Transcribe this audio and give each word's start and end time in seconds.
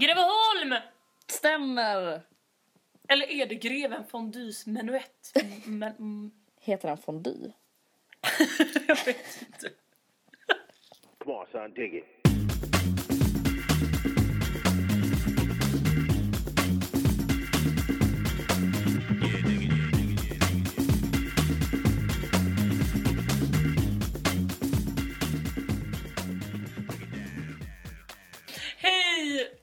Greveholm! 0.00 0.74
Stämmer! 1.26 2.22
Eller 3.08 3.30
är 3.30 3.46
det 3.46 3.54
greven 3.54 4.04
Fondys 4.04 4.66
menuett? 4.66 5.32
Men, 5.66 5.96
mm, 5.96 6.30
Heter 6.60 6.88
den 6.88 6.98
fondue? 6.98 7.52
jag 8.88 9.04
vet 9.04 9.42
inte. 9.42 9.70
Come 11.18 11.34
on, 11.34 11.46
son, 11.52 11.74
dig 11.74 11.96
it. 11.98 12.19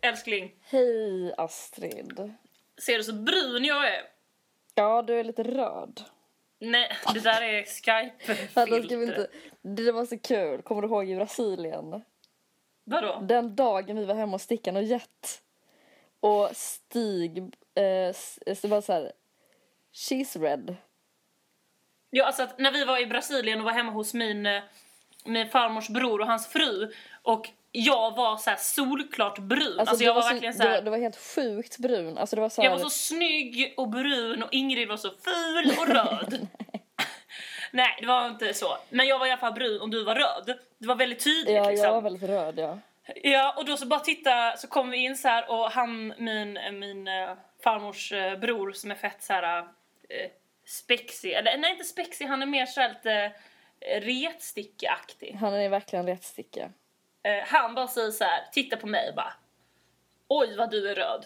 Älskling! 0.07 0.55
Hej 0.61 1.33
Astrid. 1.37 2.33
Ser 2.77 2.97
du 2.97 3.03
så 3.03 3.13
brun 3.13 3.65
jag 3.65 3.87
är? 3.87 4.01
Ja, 4.75 5.01
du 5.01 5.19
är 5.19 5.23
lite 5.23 5.43
röd. 5.43 6.01
Nej, 6.59 6.91
det 7.13 7.19
där 7.19 7.41
är 7.41 7.63
Skype-filter. 7.63 9.27
Det 9.61 9.91
var 9.91 10.05
så 10.05 10.19
kul. 10.19 10.61
Kommer 10.61 10.81
du 10.81 10.87
ihåg 10.87 11.09
i 11.09 11.15
Brasilien? 11.15 12.03
Vadå? 12.83 13.19
Den 13.21 13.55
dagen 13.55 13.97
vi 13.97 14.05
var 14.05 14.15
hemma 14.15 14.31
hos 14.31 14.43
Stickan 14.43 14.75
och 14.75 14.83
Jet. 14.83 15.41
Och 16.19 16.49
Stig... 16.53 17.37
Eh, 17.75 17.83
s- 18.09 18.39
det 18.45 18.65
var 18.65 18.81
så 18.81 18.93
här... 18.93 19.11
She's 19.93 20.41
red. 20.41 20.75
Ja, 22.09 22.25
alltså 22.25 22.43
att 22.43 22.59
när 22.59 22.71
vi 22.71 22.85
var 22.85 23.01
i 23.01 23.05
Brasilien 23.05 23.59
och 23.59 23.65
var 23.65 23.71
hemma 23.71 23.91
hos 23.91 24.13
min, 24.13 24.45
eh, 24.45 24.63
min 25.25 25.47
farmors 25.49 25.89
bror 25.89 26.21
och 26.21 26.27
hans 26.27 26.47
fru 26.47 26.91
och 27.21 27.49
jag 27.71 28.15
var 28.15 28.37
så 28.37 28.49
här 28.49 28.57
solklart 28.57 29.39
brun. 29.39 29.79
Alltså, 29.79 29.95
du 29.95 30.05
jag 30.05 30.13
var, 30.13 30.21
så, 30.21 30.29
verkligen 30.29 30.53
så 30.53 30.63
här, 30.63 30.69
var, 30.69 30.81
du 30.81 30.91
var 30.91 30.97
helt 30.97 31.17
sjukt 31.17 31.77
brun. 31.77 32.17
Alltså 32.17 32.35
det 32.35 32.41
var 32.41 32.49
så 32.49 32.61
här... 32.61 32.69
Jag 32.69 32.77
var 32.77 32.83
så 32.83 32.89
snygg 32.89 33.73
och 33.77 33.89
brun 33.89 34.43
och 34.43 34.49
Ingrid 34.51 34.87
var 34.87 34.97
så 34.97 35.09
ful 35.09 35.71
och 35.79 35.87
röd. 35.95 36.47
Nej, 37.71 37.97
det 37.99 38.07
var 38.07 38.27
inte 38.27 38.53
så. 38.53 38.77
Men 38.89 39.07
jag 39.07 39.19
var 39.19 39.27
i 39.27 39.31
alla 39.31 39.39
fall 39.39 39.53
brun 39.53 39.81
och 39.81 39.89
du 39.89 40.03
var 40.03 40.15
röd. 40.15 40.57
Det 40.77 40.87
var 40.87 40.95
väldigt 40.95 41.23
tydligt 41.23 41.55
Ja, 41.55 41.69
liksom. 41.69 41.85
jag 41.85 41.93
var 41.93 42.01
väldigt 42.01 42.29
röd, 42.29 42.59
ja. 42.59 42.79
Ja, 43.15 43.53
och 43.57 43.65
då 43.65 43.77
så 43.77 43.85
bara 43.85 43.99
titta 43.99 44.57
så 44.57 44.67
kom 44.67 44.89
vi 44.89 44.97
in 44.97 45.17
så 45.17 45.27
här 45.27 45.51
och 45.51 45.71
han, 45.71 46.13
min, 46.17 46.59
min 46.71 47.07
eh, 47.07 47.29
farmors 47.63 48.11
eh, 48.11 48.39
bror 48.39 48.71
som 48.71 48.91
är 48.91 48.95
fett 48.95 49.23
så 49.23 49.33
här 49.33 49.61
uh, 49.61 49.67
spexig, 50.65 51.33
eller 51.33 51.57
nej 51.57 51.71
inte 51.71 51.83
spexig, 51.83 52.25
han 52.25 52.41
är 52.41 52.45
mer 52.45 52.65
så 52.65 52.81
här 52.81 52.89
lite 52.89 53.25
uh, 53.25 54.01
retstickeaktig. 54.01 55.37
Han 55.39 55.53
är 55.53 55.69
verkligen 55.69 56.05
rättsticka. 56.05 56.69
Eh, 57.23 57.43
han 57.47 57.75
bara 57.75 57.87
säger 57.87 58.11
så 58.11 58.23
här, 58.23 58.47
titta 58.51 58.77
på 58.77 58.87
mig 58.87 59.09
och 59.09 59.15
bara 59.15 59.33
Oj 60.27 60.55
vad 60.57 60.71
du 60.71 60.89
är 60.89 60.95
röd. 60.95 61.25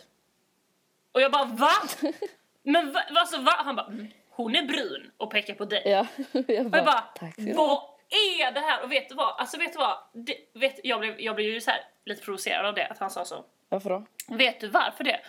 Och 1.11 1.21
jag 1.21 1.31
bara 1.31 1.45
va? 1.45 1.71
Men 2.63 2.91
va, 2.93 3.03
alltså, 3.15 3.41
va? 3.41 3.51
Han 3.57 3.75
bara 3.75 3.85
"Mm, 3.87 4.07
hon 4.29 4.55
är 4.55 4.63
brun 4.63 5.11
och 5.17 5.31
pekar 5.31 5.53
på 5.53 5.65
dig. 5.65 5.81
Ja, 5.85 6.07
jag 6.31 6.43
Och 6.45 6.49
jag 6.49 6.71
bara, 6.71 6.83
bara, 6.83 7.01
tack 7.01 7.35
vad 7.37 7.81
är 8.09 8.51
det 8.51 8.59
här? 8.59 8.83
Och 8.83 8.91
vet 8.91 9.09
du 9.09 9.15
vad? 9.15 9.35
Alltså 9.39 9.57
vet 9.57 9.73
du 9.73 9.79
vad? 9.79 9.97
Det, 10.13 10.37
vet, 10.53 10.79
jag, 10.83 10.99
blev, 10.99 11.19
jag 11.21 11.35
blev 11.35 11.47
ju 11.47 11.61
så 11.61 11.71
här 11.71 11.83
lite 12.05 12.21
provocerad 12.25 12.65
av 12.65 12.73
det, 12.73 12.87
att 12.87 12.97
han 12.97 13.09
sa 13.11 13.25
så. 13.25 13.45
Varför 13.69 13.89
då? 13.89 14.05
Vet 14.27 14.59
du 14.59 14.67
varför 14.67 15.03
det? 15.03 15.19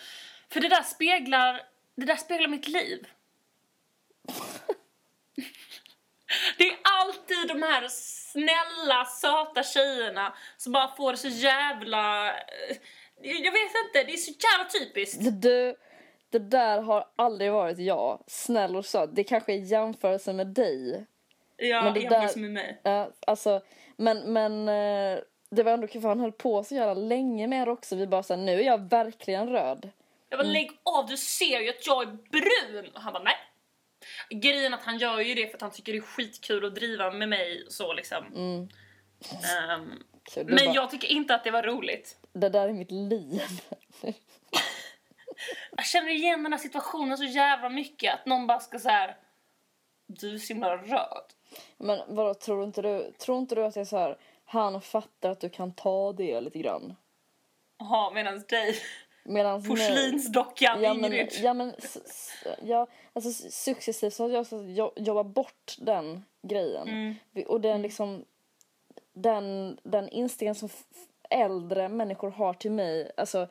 För 0.48 0.60
det 0.60 0.68
där 0.68 0.82
speglar, 0.82 1.62
det 1.94 2.06
där 2.06 2.16
speglar 2.16 2.48
mitt 2.48 2.68
liv. 2.68 3.06
Det 6.58 6.64
är 6.70 6.76
alltid 6.82 7.48
de 7.48 7.62
här 7.62 7.88
snälla, 8.32 9.04
söta 9.04 9.62
tjejerna 9.62 10.32
som 10.56 10.72
bara 10.72 10.88
får 10.96 11.14
så 11.14 11.28
jävla... 11.28 12.28
eh, 12.30 12.76
Jag 13.22 13.52
vet 13.52 13.72
inte, 13.86 14.02
det 14.06 14.12
är 14.12 14.16
så 14.16 14.30
jävla 14.32 14.70
typiskt. 14.70 15.18
Du, 15.42 15.76
det 16.30 16.38
där 16.38 16.82
har 16.82 17.08
aldrig 17.16 17.52
varit 17.52 17.78
jag. 17.78 18.22
Snäll 18.26 18.76
och 18.76 18.86
söt. 18.86 19.10
Det 19.12 19.24
kanske 19.24 19.52
är 19.52 19.56
jämförelse 19.58 20.32
med 20.32 20.46
dig. 20.46 21.06
Ja, 21.56 21.82
Men 21.82 21.94
det 21.94 22.00
jämfört 22.00 22.34
där- 22.34 22.40
med 22.40 22.50
mig. 22.50 22.80
Ja, 22.82 23.10
alltså, 23.26 23.60
men, 23.96 24.32
men 24.32 24.68
eh, 24.68 25.18
det 25.50 25.62
var 25.62 25.72
ändå 25.72 25.86
kul 25.86 26.00
för 26.02 26.08
han 26.08 26.20
höll 26.20 26.32
på 26.32 26.64
så 26.64 26.74
jävla 26.74 26.94
länge 26.94 27.46
med 27.46 27.66
det 27.68 27.72
också. 27.72 27.96
Vi 27.96 28.06
bara 28.06 28.22
såhär, 28.22 28.40
nu 28.40 28.60
är 28.60 28.64
jag 28.66 28.88
verkligen 28.90 29.48
röd. 29.48 29.90
Jag 30.28 30.38
bara, 30.38 30.48
lägg 30.48 30.70
av, 30.82 31.06
du 31.06 31.16
ser 31.16 31.60
ju 31.60 31.68
att 31.68 31.86
jag 31.86 32.02
är 32.02 32.06
brun! 32.06 32.90
Och 32.94 33.00
han 33.00 33.12
bara, 33.12 33.22
nej. 33.22 33.34
Grejen 34.32 34.74
att 34.74 34.82
han 34.82 34.98
gör 34.98 35.20
ju 35.20 35.34
det 35.34 35.46
för 35.46 35.54
att 35.56 35.62
han 35.62 35.70
tycker 35.70 35.92
det 35.92 35.98
är 35.98 36.02
skitkul 36.02 36.64
att 36.64 36.74
driva 36.74 37.10
med 37.10 37.28
mig 37.28 37.64
så 37.68 37.92
liksom. 37.92 38.26
Mm. 38.34 38.68
Ehm, 39.70 40.02
Så 40.28 40.44
men 40.44 40.56
bara, 40.56 40.74
jag 40.74 40.90
tycker 40.90 41.08
inte 41.08 41.34
att 41.34 41.44
det 41.44 41.50
var 41.50 41.62
roligt. 41.62 42.16
det 42.32 42.48
där 42.48 42.68
är 42.68 42.72
mitt 42.72 42.90
liv. 42.90 43.42
Jag 45.76 45.86
känner 45.86 46.10
igen 46.10 46.42
den 46.42 46.52
här 46.52 46.60
situationen 46.60 47.18
så 47.18 47.24
jävla 47.24 47.68
mycket 47.68 48.14
att 48.14 48.26
någon 48.26 48.46
bara 48.46 48.60
ska 48.60 48.78
så 48.78 48.88
här. 48.88 49.16
Du 50.06 50.34
är 50.34 50.38
så 50.38 50.52
himla 50.52 50.76
röd. 50.76 51.24
men 51.76 52.00
vadå, 52.14 52.34
tror 52.34 52.64
inte 52.64 52.82
du, 52.82 53.12
tror 53.18 53.38
inte 53.38 53.54
du 53.54 53.64
att 53.64 53.74
det 53.74 53.80
är 53.80 53.84
så 53.84 53.98
här, 53.98 54.18
han 54.44 54.80
fattar 54.82 55.30
att 55.30 55.40
du 55.40 55.48
kan 55.48 55.74
ta 55.74 56.12
det 56.12 56.40
lite 56.40 56.58
grann? 56.58 56.94
Jaha, 57.78 58.10
medans 58.10 58.46
dig, 58.46 58.76
Medans 59.24 59.68
porslinsdockan 59.68 60.82
Ja 60.82 60.94
men, 60.94 61.12
Ingrid. 61.12 61.32
ja, 61.42 61.54
men 61.54 61.74
ja, 62.62 62.86
alltså 63.12 63.30
successivt 63.50 64.14
så 64.14 64.24
har 64.24 64.30
jag 64.30 64.46
så 64.46 64.90
jobbat 64.96 65.26
bort 65.26 65.76
den 65.78 66.24
grejen. 66.42 66.88
Mm. 66.88 67.14
Och 67.46 67.60
den 67.60 67.82
liksom, 67.82 68.24
den, 69.12 69.78
den 69.82 70.08
inställningen 70.08 70.54
som 70.54 70.68
äldre 71.30 71.88
människor 71.88 72.30
har 72.30 72.54
till 72.54 72.70
mig, 72.70 73.10
alltså 73.16 73.48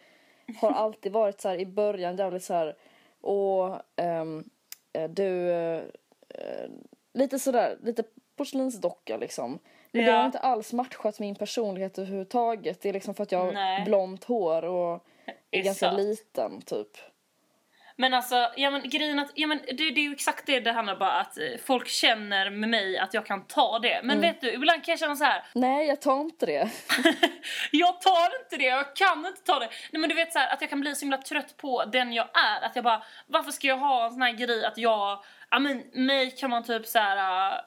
har 0.62 0.72
alltid 0.76 1.12
varit 1.12 1.42
så 1.42 1.50
här 1.50 1.60
i 1.60 1.66
början 1.66 2.16
jävligt 2.18 2.44
så 2.44 2.54
här, 2.54 2.76
och 3.22 3.82
ehm, 3.96 4.50
eh, 4.94 5.10
du, 5.10 5.52
eh, 5.52 6.70
lite 7.14 7.40
sådär, 7.40 7.78
lite 7.84 8.04
porslinsdocka 8.36 9.18
liksom. 9.18 9.60
Men 9.92 10.06
det 10.06 10.12
Ja. 10.12 10.18
har 10.18 10.26
inte 10.26 10.40
alls 10.40 10.74
matchat 10.74 11.20
min 11.20 11.36
personlighet 11.36 11.98
överhuvudtaget. 11.98 12.82
Det 12.82 12.90
är 12.90 12.94
liksom 12.94 13.14
för 13.14 13.24
att 13.24 13.32
jag 13.32 13.40
har 13.46 13.52
Nej. 13.52 13.86
blont 13.86 14.24
hår 14.24 14.64
och 14.66 15.06
är 15.52 15.60
Är 15.60 15.64
ganska 15.64 15.92
liten 15.92 16.62
typ. 16.62 16.88
Men 17.96 18.14
alltså, 18.14 18.52
ja 18.58 18.72
men 18.72 18.90
grejen 18.90 19.20
att, 19.20 19.32
ja 19.36 19.48
men 19.48 19.58
det, 19.58 19.74
det 19.74 20.02
är 20.02 20.04
ju 20.04 20.12
exakt 20.14 20.46
det 20.46 20.60
det 20.60 20.72
handlar 20.72 20.96
bara 20.96 21.12
att 21.12 21.38
eh, 21.38 21.44
folk 21.66 21.88
känner 21.88 22.50
med 22.50 22.70
mig 22.70 22.98
att 22.98 23.14
jag 23.14 23.26
kan 23.26 23.48
ta 23.48 23.80
det. 23.80 24.02
Men 24.04 24.18
Mm. 24.18 24.22
vet 24.22 24.42
du, 24.42 24.54
ibland 24.54 24.84
kan 24.86 24.92
jag 24.92 25.00
känna 25.00 25.16
så 25.16 25.24
här. 25.24 25.44
Nej, 25.56 25.88
jag 25.88 26.02
tar 26.02 26.22
inte 26.22 26.46
det. 26.46 26.70
jag 27.72 28.02
tar 28.02 28.40
inte 28.44 28.58
det, 28.58 28.64
jag 28.64 28.96
kan 28.96 29.26
inte 29.26 29.42
ta 29.42 29.60
det. 29.60 29.70
Nej 29.92 30.00
men 30.00 30.10
du 30.10 30.16
vet 30.16 30.34
så 30.34 30.40
här, 30.40 30.54
att 30.54 30.62
jag 30.62 30.70
kan 30.70 30.82
bli 30.82 30.96
så 30.96 31.02
himla 31.02 31.18
trött 31.18 31.58
på 31.58 31.86
den 31.86 32.14
jag 32.14 32.28
är. 32.34 32.62
Att 32.66 32.76
jag 32.76 32.84
bara, 32.84 33.04
varför 33.28 33.52
ska 33.52 33.68
jag 33.68 33.78
ha 33.78 34.06
en 34.06 34.12
sån 34.12 34.22
här 34.22 34.32
grej 34.32 34.66
att 34.66 34.78
jag, 34.78 35.24
ja 35.50 35.60
men 35.60 35.84
mig 35.94 36.32
kan 36.32 36.50
man 36.50 36.64
typ 36.64 36.86
så 36.88 37.00
här. 37.00 37.62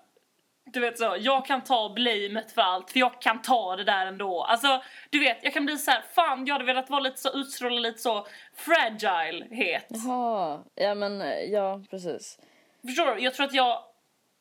Du 0.65 0.81
vet 0.81 0.99
så, 0.99 1.17
jag 1.21 1.47
kan 1.47 1.65
ta 1.65 1.89
blamet 1.89 2.53
för 2.53 2.63
allt 2.63 2.91
för 2.91 3.01
jag 3.01 3.21
kan 3.21 3.43
ta 3.43 3.77
det 3.77 3.85
där 3.85 4.07
ändå. 4.07 4.43
Alltså, 4.43 4.83
du 5.11 5.19
vet, 5.19 5.39
jag 5.43 5.53
kan 5.53 5.67
bli 5.67 5.79
så 5.79 5.91
här, 5.91 6.03
fan 6.15 6.47
jag 6.47 6.55
hade 6.55 6.65
velat 6.65 6.91
vara 6.91 7.01
lite 7.01 7.21
så, 7.21 7.39
utstråla 7.39 7.81
lite 7.81 7.99
så 7.99 8.27
fragilehet. 8.57 9.87
Jaha, 9.89 10.63
ja 10.75 10.95
men 10.95 11.23
ja 11.53 11.83
precis. 11.91 12.39
Förstår 12.87 13.15
du? 13.15 13.23
Jag 13.23 13.35
tror 13.35 13.47
att 13.47 13.55
jag 13.55 13.83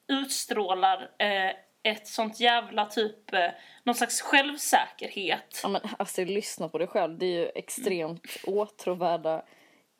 utstrålar 0.07 1.09
eh, 1.17 1.51
ett 1.83 2.07
sånt 2.07 2.39
jävla 2.39 2.85
typ, 2.85 3.33
eh, 3.33 3.49
någon 3.83 3.95
slags 3.95 4.21
självsäkerhet. 4.21 5.59
Ja 5.63 5.69
men 5.69 5.81
Astrid, 5.99 6.29
lyssna 6.29 6.69
på 6.69 6.77
dig 6.77 6.87
själv. 6.87 7.17
Det 7.17 7.25
är 7.25 7.39
ju 7.39 7.51
extremt 7.55 8.27
åtråvärda 8.47 9.43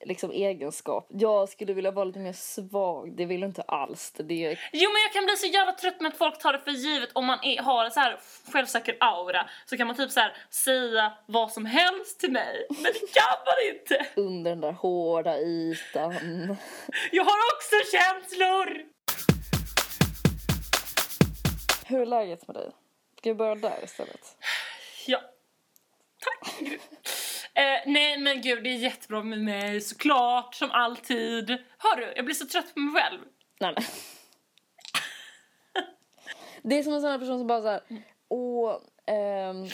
liksom 0.06 0.31
egenskap. 0.31 1.08
Jag 1.09 1.50
skulle 1.50 1.74
vilja 1.74 1.91
vara 1.91 2.06
lite 2.06 2.19
mer 2.19 2.34
svag. 2.34 3.17
Det 3.17 3.26
vill 3.26 3.41
du 3.41 3.47
inte 3.47 3.61
alls. 3.61 4.11
Det 4.17 4.46
är 4.46 4.59
Jo 4.72 4.90
men 4.90 5.02
jag 5.02 5.14
kan 5.14 5.26
bli 5.26 5.38
så 5.38 5.47
jävla 5.47 5.73
trött 5.73 6.02
med 6.02 6.11
att 6.11 6.17
folk 6.17 6.40
tar 6.40 6.53
det 6.53 6.59
för 6.59 6.72
givet 6.72 7.09
om 7.14 7.26
man 7.26 7.40
är, 7.44 7.61
har 7.61 7.85
en 7.85 7.91
så 7.91 8.00
här 8.00 8.20
självsäker 8.52 8.97
aura 9.00 9.50
så 9.66 9.78
kan 9.78 9.88
man 9.88 9.96
typ 9.96 10.11
så 10.11 10.20
här 10.20 10.35
säga 10.50 11.14
vad 11.26 11.52
som 11.52 11.66
helst 11.66 12.20
till 12.20 12.32
mig. 12.32 12.66
Men 12.70 12.84
det 12.84 13.14
kan 13.14 13.38
man 13.46 13.76
inte! 13.76 14.05
under 14.22 14.52
den 14.52 14.61
där 14.61 14.72
hårda 14.72 15.40
ytan. 15.40 16.58
Jag 17.11 17.23
har 17.23 17.40
också 17.53 17.76
känslor! 17.91 18.94
Hur 21.85 22.02
är 22.02 22.05
läget 22.05 22.47
med 22.47 22.55
dig? 22.55 22.72
Ska 23.17 23.29
vi 23.29 23.35
börja 23.35 23.55
där 23.55 23.84
istället? 23.84 24.38
Ja. 25.05 25.22
Tack. 26.20 26.79
Eh, 27.55 27.91
nej 27.91 28.17
men 28.17 28.41
gud 28.41 28.64
det 28.64 28.70
är 28.70 28.78
jättebra 28.78 29.23
med 29.23 29.40
mig 29.40 29.82
såklart 29.82 30.55
som 30.55 30.72
alltid. 30.72 31.50
Hör 31.78 31.96
du, 31.96 32.14
jag 32.16 32.26
blir 32.26 32.35
så 32.35 32.46
trött 32.46 32.73
på 32.73 32.79
mig 32.79 33.02
själv. 33.02 33.20
Nej, 33.59 33.73
nej. 33.78 33.85
Det 36.61 36.79
är 36.79 36.84
som 36.84 36.94
en 36.94 37.02
sån 37.02 37.11
här 37.11 37.20
person 37.20 37.40
som 37.40 37.47
bara 37.47 37.61
så 37.61 37.67
här, 37.67 37.82
åh, 38.29 38.78
ehm, 39.05 39.67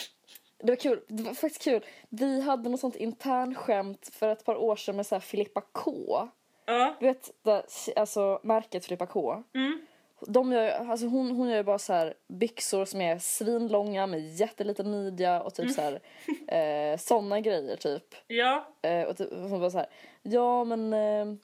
det 0.58 0.72
var 0.72 0.76
kul, 0.76 1.02
det 1.08 1.24
var 1.24 1.34
faktiskt 1.34 1.64
kul. 1.64 1.86
Vi 2.10 2.42
hade 2.42 2.70
något 2.70 2.80
sånt 2.80 2.96
internskämt 2.96 4.10
för 4.14 4.30
ett 4.30 4.46
par 4.46 4.56
år 4.56 4.76
sedan 4.76 4.96
med 4.96 5.06
så 5.06 5.16
här 5.16 5.20
Filippa 5.20 5.62
K. 5.72 6.28
Ja. 6.66 6.96
Du 7.00 7.06
vet, 7.06 7.32
det, 7.44 7.66
alltså 7.96 8.40
märket 8.44 8.86
Filippa 8.86 9.06
K. 9.06 9.44
Mm. 9.56 9.82
De 10.28 10.52
gör, 10.52 10.70
alltså 10.70 11.08
hon, 11.08 11.32
hon 11.32 11.50
gör 11.50 11.58
ju 11.58 11.64
bara 11.64 11.80
så 11.80 11.94
här 11.94 12.14
byxor 12.28 12.86
som 12.86 13.02
är 13.02 13.20
svinlånga 13.20 14.08
med 14.08 14.28
jätteliten 14.36 14.92
midja 14.92 15.42
och 15.42 15.54
typ 15.54 15.72
så 15.72 15.82
här 15.82 16.00
eh, 16.92 16.98
såna 16.98 17.40
grejer 17.40 17.76
typ. 17.76 18.16
Ja. 18.28 18.68
Eh, 18.82 19.04
och 19.04 19.18
typ, 19.18 19.30
hon 19.32 19.60
bara 19.60 19.72
så 19.72 19.78
här, 19.78 19.90
ja 20.22 20.64
men 20.64 20.94
eh, 20.94 21.40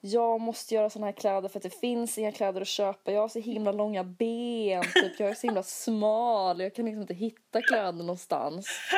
jag 0.00 0.40
måste 0.40 0.74
göra 0.74 0.90
såna 0.90 1.06
här 1.06 1.12
kläder 1.12 1.48
för 1.48 1.58
att 1.58 1.62
det 1.62 1.80
finns 1.80 2.18
inga 2.18 2.32
kläder 2.32 2.60
att 2.60 2.68
köpa. 2.68 3.12
Jag 3.12 3.20
har 3.20 3.28
så 3.28 3.38
himla 3.38 3.72
långa 3.72 4.04
ben, 4.04 4.82
typ. 4.82 5.20
jag 5.20 5.30
är 5.30 5.34
så 5.34 5.46
himla 5.46 5.62
smal, 5.62 6.60
jag 6.60 6.74
kan 6.74 6.84
liksom 6.84 7.00
inte 7.00 7.14
hitta 7.14 7.62
kläder 7.62 7.92
någonstans. 7.92 8.68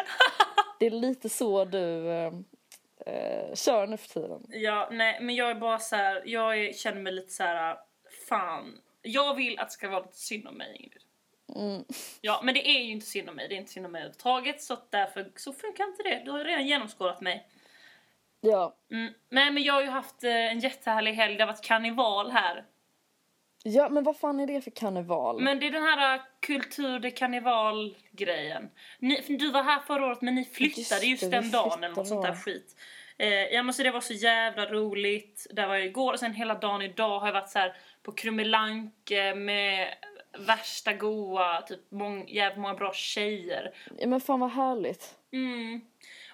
Det 0.79 0.87
är 0.87 0.91
lite 0.91 1.29
så 1.29 1.65
du 1.65 2.09
eh, 2.11 2.33
eh, 3.07 3.55
kör 3.55 3.87
nu 3.87 3.97
för 3.97 4.09
tiden. 4.09 4.47
Ja, 4.49 4.89
nej, 4.93 5.19
men 5.21 5.35
jag 5.35 5.51
är 5.51 5.55
bara 5.55 5.79
så 5.79 5.97
här, 5.97 6.23
jag 6.25 6.59
är, 6.59 6.73
känner 6.73 7.01
mig 7.01 7.13
lite 7.13 7.33
så 7.33 7.43
här, 7.43 7.77
fan. 8.29 8.79
Jag 9.03 9.35
vill 9.35 9.59
att 9.59 9.69
det 9.69 9.73
ska 9.73 9.89
vara 9.89 10.01
lite 10.01 10.19
synd 10.19 10.47
om 10.47 10.55
mig, 10.55 10.77
Ingrid. 10.81 11.03
Mm. 11.57 11.85
Ja, 12.21 12.41
men 12.45 12.55
det 12.55 12.69
är 12.69 12.83
ju 12.83 12.93
inte 12.93 13.07
synd 13.07 13.29
om 13.29 13.37
mig. 13.37 13.49
Det 13.49 13.55
är 13.55 13.57
inte 13.57 13.73
synd 13.73 13.87
om 13.87 13.93
mig 13.93 13.99
överhuvudtaget. 13.99 14.63
Så 14.63 14.77
därför 14.91 15.33
så 15.37 15.53
funkar 15.53 15.85
inte 15.85 16.03
det. 16.03 16.23
Du 16.25 16.31
har 16.31 16.39
ju 16.39 16.45
redan 16.45 16.67
genomskådat 16.67 17.21
mig. 17.21 17.47
Ja. 18.41 18.77
Mm. 18.91 19.13
Nej, 19.29 19.51
men 19.51 19.63
jag 19.63 19.75
har 19.75 19.83
ju 19.83 19.89
haft 19.89 20.25
eh, 20.25 20.31
en 20.31 20.61
jättehärlig 20.61 21.13
helg. 21.13 21.37
Det 21.37 21.43
har 21.43 21.53
varit 21.53 21.65
karneval 21.65 22.31
här. 22.31 22.65
ja, 23.63 23.89
men 23.89 24.05
vad 24.05 24.19
fan 24.19 24.41
är 24.41 24.47
det 24.47 24.61
för 24.61 24.71
karneval? 24.71 25.43
Men 25.43 25.61
det 25.61 25.67
är 25.67 25.71
den 25.71 25.83
här 25.83 26.15
uh, 26.15 26.23
kultur 26.41 26.99
de 26.99 27.11
karneval-grejen. 27.11 28.71
Ni, 28.99 29.23
för 29.23 29.33
Du 29.33 29.51
var 29.51 29.63
här 29.63 29.81
förra 29.81 30.07
året 30.07 30.23
men 30.23 30.35
ni 30.35 30.45
flyttade 30.45 31.07
Just 31.07 31.23
just, 31.23 31.31
den 31.31 31.51
dagen 31.51 31.85
eller 31.85 31.95
något 31.95 32.09
sånt 32.09 32.27
där 32.27 32.35
skit. 32.35 32.77
Eh, 33.19 33.29
ja 33.29 33.63
men 33.63 33.75
så 33.75 33.83
det 33.83 33.91
var 33.91 34.01
så 34.01 34.13
jävla 34.13 34.67
roligt. 34.67 35.47
Där 35.51 35.67
var 35.67 35.75
jag 35.75 35.87
igår 35.87 36.13
och 36.13 36.21
sen 36.21 36.35
hela 36.35 36.55
dagen 36.55 36.83
idag 36.83 37.19
har 37.19 37.27
jag 37.27 37.35
varit 37.35 37.51
så 37.51 37.59
här 37.59 37.77
på 38.03 38.13
Krummelanke 38.13 39.35
med 39.35 39.95
värsta 40.39 40.93
goa, 40.93 41.63
typ 41.63 41.91
mång, 41.91 42.29
jävligt 42.29 42.59
många 42.59 42.75
bra 42.75 42.93
tjejer. 42.95 43.75
Ja, 43.99 44.07
men 44.07 44.21
fan 44.21 44.41
vad 44.41 44.51
härligt. 44.51 45.19
Mm. 45.33 45.81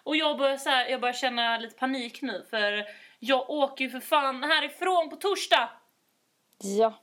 Och 0.03 0.17
jag 0.17 0.38
börjar, 0.38 0.56
så 0.56 0.70
här, 0.70 0.88
jag 0.88 1.00
börjar 1.00 1.15
känna 1.15 1.59
lite 1.59 1.79
panik 1.79 2.23
nu 2.23 2.44
för 2.50 2.85
jag 3.19 3.50
åker 3.50 3.85
ju 3.85 3.91
för 3.91 4.00
fan 4.00 4.43
härifrån 4.43 5.11
på 5.11 5.17
torsdag. 5.17 5.70
Ja. 6.79 6.94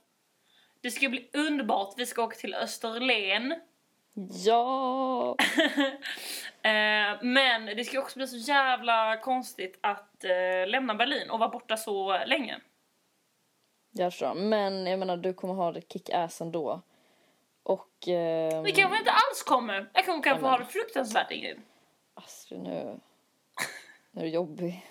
Det 0.80 0.90
ska 0.90 1.08
bli 1.08 1.30
underbart. 1.32 1.94
Vi 1.96 2.06
ska 2.06 2.22
åka 2.22 2.36
till 2.36 2.54
Österlen. 2.54 3.54
Ja. 4.44 5.36
Eh, 6.62 7.22
men 7.22 7.66
det 7.66 7.84
ska 7.84 7.98
också 7.98 8.18
bli 8.18 8.26
så 8.26 8.36
jävla 8.36 9.16
konstigt 9.16 9.78
att 9.80 10.24
eh, 10.24 10.68
lämna 10.68 10.94
Berlin 10.94 11.30
och 11.30 11.38
vara 11.38 11.48
borta 11.48 11.76
så 11.76 12.24
länge. 12.26 12.60
Jag 13.98 14.12
förstår. 14.12 14.34
Men 14.34 14.86
jag 14.86 14.98
menar, 14.98 15.16
du 15.16 15.34
kommer 15.34 15.54
ha 15.54 15.72
det 15.72 15.80
kick-ass 15.92 16.40
ändå. 16.40 16.80
Och... 17.62 18.08
Eh, 18.08 18.62
Det 18.62 18.72
kanske 18.72 18.98
inte 18.98 19.10
alls 19.10 19.42
kommer. 19.46 19.90
Jag 19.92 20.06
kommer 20.06 20.22
kanske 20.22 20.46
ha 20.46 20.58
det 20.58 20.64
fruktansvärt 20.64 21.30
Ingrid. 21.30 21.60
Astrid, 22.14 22.60
nu... 22.60 23.00
Nu 24.10 24.20
är 24.20 24.24
du 24.24 24.30
jobbig. 24.30 24.86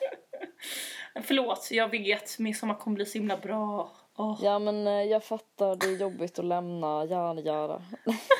Förlåt, 1.23 1.67
jag 1.71 1.87
vet. 1.89 2.39
Midsommar 2.39 2.75
kommer 2.75 2.95
bli 2.95 3.05
så 3.05 3.17
himla 3.17 3.37
bra. 3.37 3.91
Åh. 4.15 4.39
Ja, 4.41 4.59
men 4.59 4.87
eh, 4.87 4.93
jag 4.93 5.23
fattar. 5.23 5.75
Det 5.75 5.85
är 5.85 5.97
jobbigt 5.97 6.39
att 6.39 6.45
lämna. 6.45 7.05
Gärna 7.05 7.41
göra. 7.41 7.81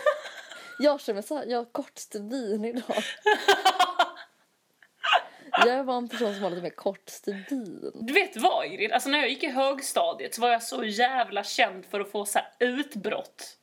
jag 0.80 1.02
känner 1.02 1.16
mig 1.16 1.24
så 1.24 1.36
här, 1.36 1.46
jag 1.46 1.58
har 1.58 1.66
kort 1.66 1.98
stubin 1.98 2.66
idag. 2.66 2.84
jag 5.58 5.86
bara 5.86 5.98
en 5.98 6.10
person 6.10 6.34
som 6.34 6.44
har 6.44 6.50
lite 6.50 6.62
mer 6.62 6.70
kort 6.70 7.10
stubin. 7.10 7.92
Du 7.96 8.14
vet 8.14 8.38
vad 8.38 8.66
Ingrid? 8.66 8.92
Alltså 8.92 9.10
när 9.10 9.20
jag 9.20 9.30
gick 9.30 9.44
i 9.44 9.50
högstadiet 9.50 10.36
så 10.36 10.42
var 10.42 10.50
jag 10.50 10.64
så 10.64 10.84
jävla 10.84 11.44
känd 11.44 11.86
för 11.86 12.00
att 12.00 12.12
få 12.12 12.26
så 12.26 12.40
utbrott. 12.60 13.58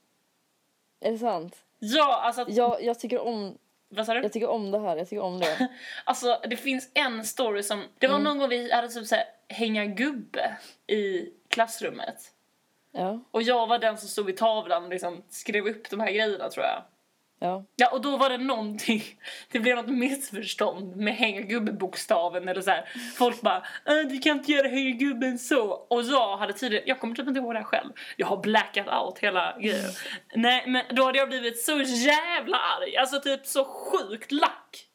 Är 1.01 1.13
det 1.13 1.19
sant? 1.19 1.57
Ja, 1.79 2.21
alltså... 2.23 2.43
att- 2.43 2.57
Jag, 2.57 2.83
jag, 2.85 2.99
tycker 3.01 3.19
om, 3.21 3.59
Vad 3.89 4.07
sa 4.07 4.15
du? 4.15 4.21
jag 4.23 4.33
tycker 4.33 4.49
om 4.49 4.71
det 4.71 4.79
här. 4.79 4.97
Jag 4.97 5.09
tycker 5.09 5.23
om 5.23 5.39
det. 5.39 5.69
Alltså 6.05 6.41
det 6.51 6.57
finns 6.57 6.91
en 6.95 7.25
story 7.25 7.63
som, 7.63 7.85
det 7.99 8.07
var 8.09 8.19
någon 8.19 8.39
gång 8.39 8.49
vi 8.49 8.73
hade 8.73 8.89
typ 8.89 9.07
såhär 9.07 9.25
hänga 9.49 9.85
gubbe 9.85 10.57
i 10.87 11.29
klassrummet. 11.49 12.17
Ja, 12.93 13.21
Och 13.31 13.43
jag 13.43 13.67
var 13.67 13.79
den 13.79 13.99
som 13.99 14.09
stod 14.09 14.27
vid 14.27 14.37
tavlan 14.37 14.85
och 14.85 14.91
liksom 14.91 15.23
skrev 15.29 15.67
upp 15.67 15.91
de 15.91 16.01
här 16.01 16.11
grejerna 16.13 16.49
tror 16.51 16.65
jag. 16.67 16.83
Ja. 17.43 17.65
Ja 17.77 17.89
och 17.89 18.01
då 18.01 18.17
var 18.17 18.31
det 18.31 18.39
någonting, 18.39 19.03
det 19.53 19.61
blev 19.61 19.77
något 19.77 19.89
missförstånd 19.89 20.97
med 20.97 21.15
hänga 21.15 21.41
gubbe-bokstaven 21.41 22.49
eller 22.49 22.61
så 22.61 22.71
här. 22.71 22.89
Folk 23.17 23.41
bara 23.41 23.57
äh, 23.87 24.09
du 24.09 24.19
kan 24.19 24.39
inte 24.39 24.53
göra 24.53 24.69
hänga 24.69 24.97
gubben 24.97 25.39
så. 25.39 25.71
Och 25.71 26.03
jag 26.03 26.37
hade 26.37 26.53
tydligen, 26.53 26.85
jag 26.89 27.01
kommer 27.01 27.15
typ 27.15 27.29
inte 27.29 27.41
ihåg 27.41 27.55
det 27.55 27.59
här 27.59 27.65
själv. 27.65 27.93
Jag 28.17 28.27
har 28.27 28.37
blackat 28.37 28.87
out 29.03 29.19
hela 29.19 29.59
grejen. 29.59 29.91
Nej 30.35 30.65
men 30.67 30.85
då 30.97 31.05
hade 31.05 31.19
jag 31.19 31.29
blivit 31.29 31.63
så 31.63 31.81
jävla 31.81 32.57
arg, 32.57 32.97
alltså 32.97 33.21
typ 33.21 33.47
så 33.47 33.65
sjukt 33.65 34.33
lack. 34.33 34.89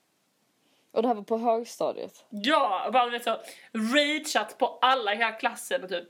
Och 0.91 1.01
det 1.01 1.07
här 1.07 1.15
var 1.15 1.23
på 1.23 1.37
högstadiet. 1.37 2.25
Ja, 2.29 2.89
bara 2.93 3.09
vet 3.09 3.23
så 3.23 3.37
rageat 3.73 4.57
på 4.57 4.79
alla 4.81 5.13
i 5.13 5.17
hela 5.17 5.31
klassen 5.31 5.83
och 5.83 5.89
typ 5.89 6.09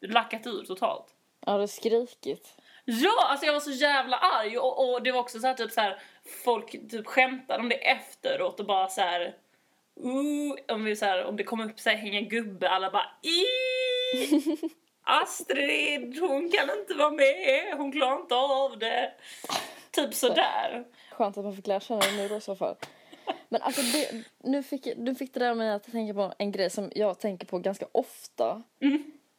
lackat 0.00 0.46
ur 0.46 0.64
totalt. 0.64 1.14
Ja, 1.46 1.56
det 1.56 1.62
är 1.62 1.66
skrikigt. 1.66 2.56
Ja, 2.84 3.26
alltså 3.28 3.46
jag 3.46 3.52
var 3.52 3.60
så 3.60 3.70
jävla 3.70 4.16
arg 4.16 4.58
och, 4.58 4.92
och 4.92 5.02
det 5.02 5.12
var 5.12 5.20
också 5.20 5.40
så 5.40 5.46
här 5.46 5.54
typ 5.54 5.70
så 5.70 5.80
här 5.80 5.98
folk 6.44 6.70
typ 6.70 7.06
skämtade 7.06 7.62
om 7.62 7.68
det 7.68 7.90
efteråt 7.90 8.60
och 8.60 8.66
bara 8.66 8.88
så 8.88 9.00
här 9.00 9.34
uh, 10.04 10.74
om 10.74 10.84
vi 10.84 10.96
så 10.96 11.04
här 11.04 11.24
om 11.24 11.36
det 11.36 11.44
kom 11.44 11.60
upp 11.60 11.80
så 11.80 11.90
här 11.90 11.96
hänga 11.96 12.20
gubbe 12.20 12.68
alla 12.68 12.90
bara 12.90 13.06
i 13.22 13.44
Astrid, 15.02 16.20
hon 16.20 16.50
kan 16.50 16.78
inte 16.78 16.94
vara 16.94 17.10
med, 17.10 17.74
hon 17.76 17.92
klarar 17.92 18.20
inte 18.20 18.34
av 18.34 18.78
det. 18.78 19.12
Typ 19.90 20.14
sådär. 20.14 20.84
Skönt 21.10 21.38
att 21.38 21.44
man 21.44 21.56
fick 21.56 21.66
lära 21.66 21.80
känna 21.80 22.00
det 22.00 22.16
nu 22.16 22.28
då 22.28 22.36
i 22.36 22.40
så 22.40 22.56
fall. 22.56 22.76
Men 23.48 23.62
alltså, 23.62 23.82
det, 23.82 24.24
nu, 24.44 24.62
fick, 24.62 24.88
nu 24.96 25.14
fick 25.14 25.34
det 25.34 25.40
där 25.40 25.54
med 25.54 25.76
att 25.76 25.92
tänka 25.92 26.14
på 26.14 26.32
en 26.38 26.52
grej 26.52 26.70
som 26.70 26.92
jag 26.94 27.20
tänker 27.20 27.46
på 27.46 27.58
ganska 27.58 27.86
ofta. 27.92 28.62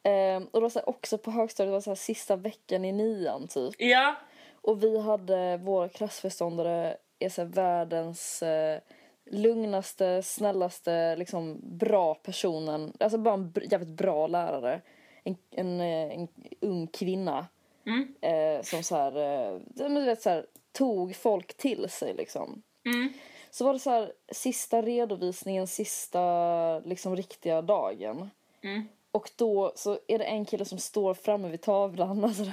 Ehm, 0.04 0.48
och 0.52 0.62
var 0.62 0.70
så 0.70 0.80
här, 0.80 0.90
också 0.90 1.18
på 1.18 1.32
högstadiet, 1.32 1.74
var 1.74 1.82
så 1.82 1.90
här, 1.90 1.96
sista 1.96 2.36
veckan 2.36 2.86
i 2.86 2.92
nian 2.92 3.48
typ. 3.48 3.76
Ja, 3.78 4.16
Och 4.62 4.84
vi 4.84 5.00
hade, 5.00 5.58
vår 5.58 5.88
klassföreståndare 5.88 6.98
är 7.20 7.30
så 7.30 7.42
här, 7.42 7.50
världens 7.50 8.44
eh, 8.44 8.80
lugnaste, 9.26 10.24
snällaste, 10.24 11.16
liksom 11.16 11.60
bra 11.64 12.16
personen. 12.16 12.94
Alltså 13.00 13.18
bara 13.18 13.34
en 13.34 13.54
jävligt 13.72 13.98
bra 13.98 14.28
lärare. 14.28 14.82
En, 15.24 15.38
en, 15.52 15.82
eh, 15.82 16.20
en 16.20 16.28
ung 16.62 16.88
kvinna. 16.88 17.48
Mm. 17.86 18.16
Eh, 18.22 18.64
som 18.64 18.84
så 18.84 18.96
här, 18.96 19.18
eh, 19.18 19.60
du 19.76 20.06
vet 20.06 20.22
så 20.22 20.30
här, 20.30 20.46
tog 20.72 21.16
folk 21.16 21.58
till 21.58 21.90
sig 21.90 22.14
liksom. 22.14 22.62
mm. 22.86 23.14
Så 23.54 23.66
var 23.66 23.74
det 23.74 23.80
så 23.80 23.90
här, 23.90 24.14
sista 24.32 24.82
redovisningen, 24.82 25.68
sista 25.68 26.80
liksom 26.80 27.16
riktiga 27.16 27.62
dagen. 27.62 28.30
Mm. 28.64 28.88
Och 29.12 29.32
då 29.36 29.74
så 29.76 30.00
är 30.08 30.20
det 30.20 30.26
en 30.26 30.46
kille 30.46 30.66
som 30.66 30.78
står 30.78 31.14
framme 31.14 31.50
vid 31.50 31.62
tavlan. 31.62 32.24
Alltså, 32.32 32.52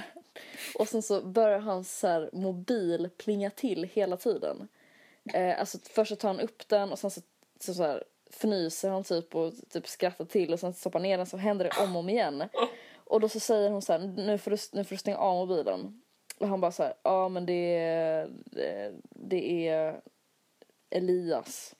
och 0.79 0.87
sen 0.87 1.01
så 1.01 1.21
börjar 1.21 1.59
hans 1.59 1.99
så 1.99 2.07
här, 2.07 2.29
mobil 2.33 3.09
plinga 3.17 3.49
till 3.49 3.83
hela 3.83 4.17
tiden. 4.17 4.67
Eh, 5.33 5.59
alltså 5.59 5.77
först 5.83 6.09
så 6.09 6.15
tar 6.15 6.27
han 6.27 6.39
upp 6.39 6.67
den 6.67 6.91
och 6.91 6.99
sen 6.99 7.11
så, 7.11 7.21
så, 7.59 7.73
så 7.73 7.83
här, 7.83 8.03
fnyser 8.29 8.89
han 8.89 9.03
typ 9.03 9.35
och 9.35 9.53
typ 9.69 9.87
skrattar 9.87 10.25
till 10.25 10.53
och 10.53 10.59
sen 10.59 10.73
stoppar 10.73 10.99
ner 10.99 11.17
den 11.17 11.25
så 11.25 11.37
händer 11.37 11.65
det 11.65 11.83
om 11.83 11.95
och 11.95 11.99
om 11.99 12.09
igen. 12.09 12.43
Och 13.03 13.19
då 13.19 13.29
så 13.29 13.39
säger 13.39 13.69
hon 13.69 13.81
så 13.81 13.93
här, 13.93 13.99
nu 13.99 14.37
får 14.37 14.51
du, 14.51 14.57
nu 14.71 14.83
får 14.83 14.95
du 14.95 14.97
stänga 14.97 15.17
av 15.17 15.47
mobilen. 15.47 16.01
Och 16.39 16.47
han 16.47 16.61
bara 16.61 16.71
så 16.71 16.83
här, 16.83 16.93
ja 17.03 17.29
men 17.29 17.45
det 17.45 17.75
är, 17.75 18.29
det, 18.45 18.93
det 19.09 19.67
är 19.67 20.01
Elias. 20.89 21.75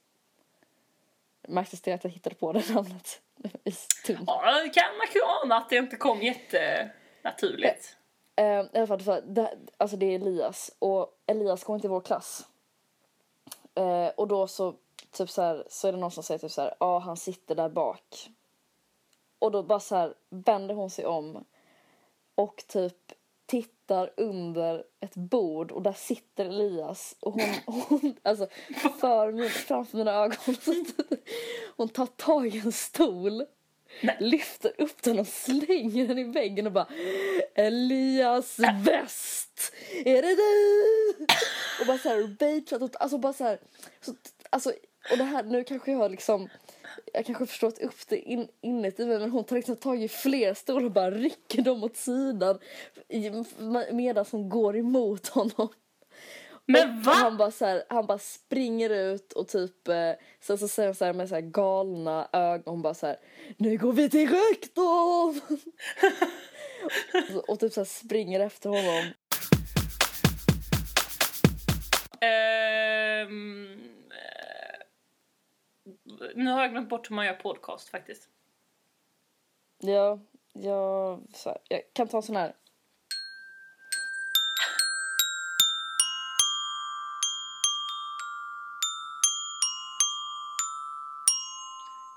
Märktes 1.49 1.81
det 1.81 1.93
att 1.93 2.03
jag 2.03 2.11
hittade 2.11 2.35
på 2.35 2.53
det 2.53 2.69
namnet 2.73 3.21
i 3.63 3.71
stund. 3.71 4.23
ja 4.27 4.61
det 4.63 4.69
kan 4.69 4.97
man 4.97 5.07
ju 5.13 5.21
ana 5.43 5.57
att 5.57 5.69
det 5.69 5.75
inte 5.75 5.95
kom 5.95 6.21
jättenaturligt. 6.21 7.95
Eh, 8.35 8.45
I 8.45 8.77
alla 8.77 8.87
fall, 8.87 9.03
så, 9.03 9.21
det, 9.21 9.57
alltså 9.77 9.97
det 9.97 10.05
är 10.05 10.15
Elias 10.15 10.71
och 10.79 11.19
Elias 11.25 11.63
kommer 11.63 11.77
inte 11.77 11.87
i 11.87 11.89
vår 11.89 12.01
klass. 12.01 12.47
Eh, 13.75 14.07
och 14.07 14.27
då 14.27 14.47
så, 14.47 14.75
typ 15.11 15.29
så, 15.29 15.41
här, 15.41 15.63
så 15.69 15.87
är 15.87 15.91
det 15.91 15.97
någon 15.97 16.11
som 16.11 16.23
säger 16.23 16.39
typ 16.39 16.51
så 16.51 16.61
här, 16.61 16.75
ja 16.79 16.99
han 16.99 17.17
sitter 17.17 17.55
där 17.55 17.69
bak. 17.69 18.29
Och 19.39 19.51
då 19.51 19.63
bara 19.63 19.79
så 19.79 19.95
här 19.95 20.13
vänder 20.29 20.75
hon 20.75 20.89
sig 20.89 21.05
om 21.05 21.45
och 22.35 22.63
typ 22.67 23.11
tittar 23.89 24.13
under 24.17 24.83
ett 24.99 25.15
bord 25.15 25.71
och 25.71 25.81
där 25.81 25.93
sitter 25.93 26.45
Elias 26.45 27.15
och 27.19 27.33
hon, 27.33 27.55
hon 27.89 28.15
alltså 28.23 28.47
för 28.99 29.31
min, 29.31 29.49
framför 29.49 29.97
mina 29.97 30.11
ögon 30.11 30.55
så 30.61 30.73
hon 31.77 31.89
tar 31.89 32.05
tag 32.05 32.47
i 32.47 32.59
en 32.59 32.71
stol 32.71 33.45
lyfter 34.19 34.71
upp 34.77 35.03
den 35.03 35.19
och 35.19 35.27
slänger 35.27 36.07
den 36.07 36.17
i 36.17 36.23
väggen 36.23 36.65
och 36.65 36.71
bara 36.71 36.87
Elias 37.55 38.59
West, 38.59 39.73
är 40.05 40.21
det 40.21 40.35
du? 40.35 41.25
Och 41.81 41.87
bara 41.87 41.97
såhär 41.97 42.27
baitrat 42.39 42.81
och 42.81 43.01
alltså 43.01 43.17
bara 43.17 43.33
såhär 43.33 43.59
så, 44.01 44.13
alltså 44.49 44.73
och 45.11 45.17
det 45.17 45.23
här 45.23 45.43
nu 45.43 45.63
kanske 45.63 45.91
jag 45.91 45.97
har 45.97 46.09
liksom 46.09 46.49
jag 47.13 47.25
kanske 47.25 47.45
förstått 47.45 47.79
upp 47.79 48.07
det 48.07 48.17
in, 48.17 48.47
inuti 48.61 49.05
mig 49.05 49.19
men 49.19 49.31
hon 49.31 49.43
tar 49.43 49.55
liksom 49.55 49.75
tag 49.75 50.03
i 50.03 50.07
fler 50.07 50.53
stolar 50.53 50.85
och 50.85 50.91
bara 50.91 51.11
rycker 51.11 51.61
dem 51.61 51.83
åt 51.83 51.95
sidan 51.95 52.59
medan 53.91 54.25
hon 54.31 54.49
går 54.49 54.77
emot 54.77 55.27
honom. 55.27 55.69
Men 56.65 57.01
va? 57.01 57.11
Han 57.11 57.37
bara, 57.37 57.51
så 57.51 57.65
här, 57.65 57.83
han 57.89 58.05
bara 58.05 58.19
springer 58.19 58.89
ut 58.89 59.33
och 59.33 59.47
typ 59.47 59.87
eh, 59.87 60.11
sen 60.41 60.57
så 60.57 60.67
säger 60.67 60.87
han 60.87 60.95
så 60.95 61.05
här 61.05 61.13
med 61.13 61.29
så 61.29 61.35
här 61.35 61.41
galna 61.41 62.29
ögon 62.33 62.81
bara 62.81 62.93
så 62.93 63.07
här 63.07 63.17
Nu 63.57 63.77
går 63.77 63.93
vi 63.93 64.09
till 64.09 64.29
rektorn! 64.29 65.41
och, 67.37 67.49
och 67.49 67.59
typ 67.59 67.73
så 67.73 67.85
springer 67.85 68.39
efter 68.39 68.69
honom. 68.69 69.13
Eh, 72.21 73.29
nu 76.35 76.51
har 76.51 76.61
jag 76.61 76.71
glömt 76.71 76.89
bort 76.89 77.09
hur 77.09 77.15
man 77.15 77.25
gör 77.25 77.33
podcast 77.33 77.89
faktiskt. 77.89 78.29
Ja, 79.77 80.19
jag, 80.53 81.21
här, 81.45 81.57
jag 81.67 81.81
kan 81.93 82.07
ta 82.07 82.17
en 82.17 82.23
sån 82.23 82.35
här. 82.35 82.53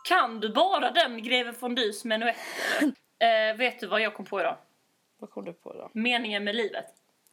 Kan 0.05 0.41
du 0.41 0.49
bara 0.49 0.91
den 0.91 1.23
Greve 1.23 1.53
Fondys 1.53 2.05
menuett 2.05 2.37
eller? 2.81 2.93
Eh, 3.23 3.57
vet 3.57 3.81
du 3.81 3.87
vad 3.87 4.01
jag 4.01 4.15
kom 4.15 4.25
på 4.27 4.41
idag? 4.41 4.57
Vad 5.19 5.31
kom 5.31 5.45
du 5.45 5.53
på 5.53 5.73
då? 5.73 5.91
Meningen 5.93 6.45
med 6.45 6.55
livet. 6.55 6.87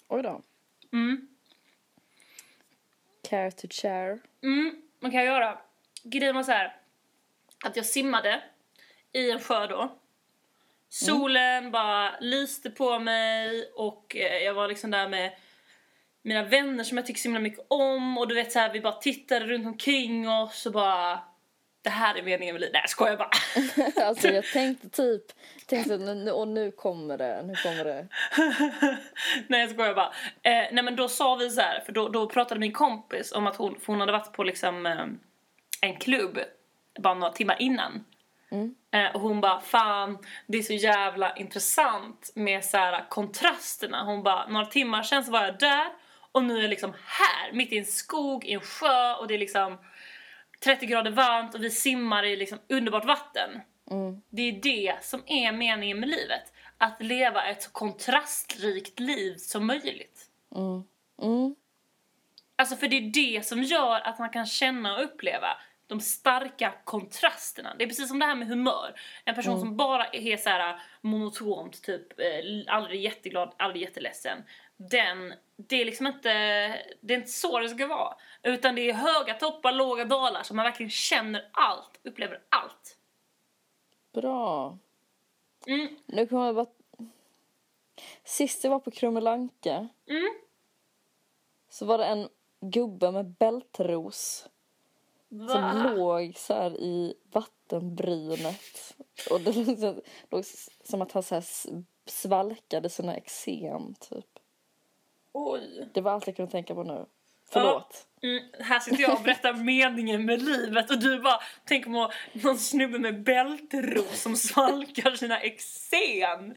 Oj 0.08 0.24
då. 0.24 0.42
Mm. 0.92 1.28
Care 3.30 3.52
to 3.52 3.68
share. 3.72 4.20
Mm, 4.42 4.82
man 5.00 5.12
kan 5.12 5.26
göra. 5.26 5.58
Grejen 6.04 6.36
var 6.36 6.44
så 6.44 6.52
här 6.52 6.76
att 7.66 7.76
jag 7.76 7.86
simmade 7.86 8.44
i 9.12 9.32
en 9.32 9.40
sjö 9.40 9.68
då. 9.68 10.00
Solen 10.90 11.72
bara 11.72 12.20
lyste 12.20 12.70
på 12.70 13.00
mig 13.00 13.72
och 13.76 14.16
eh, 14.16 14.44
jag 14.44 14.54
var 14.54 14.68
liksom 14.68 14.92
där 14.92 15.10
med 15.10 15.32
mina 16.22 16.44
vänner 16.44 16.84
som 16.84 16.98
jag 16.98 17.06
tycker 17.06 17.20
så 17.20 17.28
himla 17.28 17.40
mycket 17.40 17.66
om 17.68 18.18
och 18.18 18.28
du 18.28 18.36
vet 18.36 18.52
så 18.52 18.60
här 18.60 18.74
vi 18.74 18.82
bara 18.82 18.94
tittade 18.94 19.46
runt 19.46 19.68
omkring 19.68 20.30
oss 20.30 20.66
och 20.66 20.72
bara 20.72 21.20
det 21.82 21.90
här 21.90 22.16
är 22.16 22.24
meningen 22.24 22.56
med 22.56 22.62
livet. 22.62 22.74
Nej 22.74 22.82
jag 22.84 22.90
skojar 22.90 23.18
bara. 23.18 24.06
alltså 24.08 24.28
jag 24.28 24.46
tänkte 24.46 24.90
typ, 24.90 25.24
tänkte 25.66 25.98
nu, 25.98 26.32
och 26.32 26.48
nu 26.48 26.72
kommer 26.72 27.18
det, 27.18 27.44
nu 27.44 27.56
kommer 27.56 27.84
det. 27.84 28.08
nej 29.48 29.62
jag 29.62 29.70
skojar 29.70 29.94
bara. 29.94 30.14
Eh, 30.44 30.68
nej 30.72 30.84
men 30.84 30.96
då 30.96 31.08
sa 31.08 31.36
vi 31.36 31.50
så 31.50 31.62
här, 31.62 31.80
för 31.80 31.92
då, 31.92 32.10
då 32.10 32.30
pratade 32.30 32.60
min 32.60 32.72
kompis 32.72 33.32
om 33.32 33.48
att 33.48 33.56
hon, 33.56 33.80
hon 33.86 34.00
hade 34.00 34.12
varit 34.12 34.34
på 34.34 34.44
liksom 34.44 34.86
eh, 34.86 35.06
en 35.82 35.96
klubb 35.96 36.40
bara 37.00 37.14
några 37.14 37.34
timmar 37.34 37.62
innan. 37.62 38.06
Eh, 38.92 39.16
och 39.16 39.22
hon 39.22 39.42
bara 39.42 39.62
fan 39.62 40.18
det 40.48 40.58
är 40.58 40.62
så 40.62 40.74
jävla 40.74 41.36
intressant 41.36 42.32
med 42.36 42.66
så 42.66 42.78
här 42.78 43.10
kontrasterna. 43.10 44.04
Hon 44.04 44.24
bara 44.24 44.48
några 44.48 44.66
timmar 44.66 45.04
sen 45.04 45.24
så 45.24 45.32
var 45.32 45.46
jag 45.46 45.60
där 45.60 45.88
och 46.32 46.44
nu 46.44 46.58
är 46.58 46.62
jag 46.62 46.70
liksom 46.70 46.94
här 47.06 47.52
mitt 47.54 47.72
i 47.72 47.78
en 47.78 47.86
skog, 47.86 48.46
i 48.46 48.54
en 48.54 48.62
sjö 48.62 49.14
och 49.14 49.28
det 49.28 49.34
är 49.34 49.40
liksom 49.40 49.78
30 50.64 50.86
grader 50.86 51.12
varmt 51.12 51.56
och 51.56 51.64
vi 51.64 51.70
simmar 51.70 52.24
i 52.24 52.36
liksom 52.36 52.60
underbart 52.70 53.06
vatten. 53.06 53.62
Det 54.30 54.42
är 54.42 54.52
det 54.52 55.04
som 55.04 55.24
är 55.26 55.52
meningen 55.52 56.00
med 56.00 56.10
livet. 56.10 56.54
Att 56.78 57.04
leva 57.04 57.46
ett 57.46 57.62
så 57.62 57.72
kontrastrikt 57.72 59.00
liv 59.00 59.36
som 59.36 59.68
möjligt. 59.68 60.26
Mm. 60.56 61.56
Alltså 62.56 62.76
för 62.76 62.88
det 62.88 62.96
är 62.96 63.36
det 63.36 63.46
som 63.46 63.64
gör 63.64 64.00
att 64.00 64.20
man 64.20 64.30
kan 64.30 64.46
känna 64.46 64.96
och 64.96 65.04
uppleva 65.04 65.48
de 65.90 66.00
starka 66.02 66.74
kontrasterna. 66.84 67.76
Det 67.78 67.84
är 67.84 67.88
precis 67.88 68.08
som 68.08 68.20
det 68.20 68.26
här 68.26 68.36
med 68.36 68.48
humör. 68.48 69.00
En 69.26 69.36
person 69.36 69.60
som 69.60 69.78
bara 69.78 70.06
är 70.06 70.38
så 70.38 70.50
här 70.50 70.82
monotont, 71.02 71.84
typ 71.84 72.20
eh, 72.20 72.74
aldrig 72.76 73.02
jätteglad, 73.02 73.54
aldrig 73.58 73.82
jätteledsen. 73.84 74.44
Den, 74.78 75.34
det 75.56 75.82
är 75.82 75.86
liksom 75.86 76.08
inte, 76.08 76.30
det 77.02 77.14
är 77.14 77.18
inte 77.18 77.32
så 77.32 77.60
det 77.60 77.70
ska 77.70 77.88
vara. 77.88 78.16
Utan 78.44 78.76
det 78.76 78.90
är 78.90 78.94
höga 78.94 79.34
toppar, 79.34 79.72
låga 79.72 80.06
dalar 80.06 80.44
så 80.44 80.54
man 80.54 80.66
verkligen 80.66 80.90
känner 80.90 81.50
allt, 81.52 82.00
upplever 82.04 82.42
allt. 82.50 82.98
Bra. 84.14 84.78
Mm, 85.68 85.88
Nu 86.06 86.28
kommer 86.28 86.46
jag 86.46 86.56
bara... 86.56 86.68
Sist 88.24 88.64
jag 88.64 88.72
var 88.72 88.80
på 88.80 88.92
Krummelanka 88.92 89.90
mm. 90.10 90.34
så 91.70 91.86
var 91.86 91.98
det 91.98 92.06
en 92.06 92.30
gubbe 92.60 93.12
med 93.12 93.26
bältros 93.26 94.50
som 95.30 95.62
Va? 95.62 95.74
låg 95.96 96.34
så 96.38 96.54
här 96.54 96.72
i 96.82 97.14
vattenbrynet. 97.32 98.94
Och 99.32 99.42
det 99.42 99.56
låg, 99.56 99.78
så, 99.78 100.02
låg 100.30 100.44
som 100.84 101.02
att 101.02 101.12
han 101.12 101.24
så 101.24 101.36
här 101.36 101.46
svalkade 102.06 102.90
sina 102.90 103.16
eksem 103.16 103.94
typ. 104.00 104.26
Oj. 105.34 105.90
Det 105.94 106.02
var 106.02 106.12
allt 106.12 106.28
jag 106.28 106.36
kunde 106.36 106.52
tänka 106.52 106.76
på 106.76 106.84
nu. 106.84 107.06
Förlåt. 107.52 108.08
Mm, 108.22 108.44
här 108.60 108.80
sitter 108.80 109.02
jag 109.04 109.18
och 109.18 109.24
berättar 109.24 109.54
meningen 109.54 110.26
med 110.26 110.42
livet 110.42 110.90
och 110.92 111.00
du 111.00 111.20
bara 111.20 111.40
tänker 111.66 111.90
på 111.92 112.12
någon 112.34 112.58
snubbe 112.58 113.00
med 113.00 113.24
bältros 113.24 114.22
som 114.22 114.36
svalkar 114.36 115.12
sina 115.12 115.40
eksem. 115.42 116.56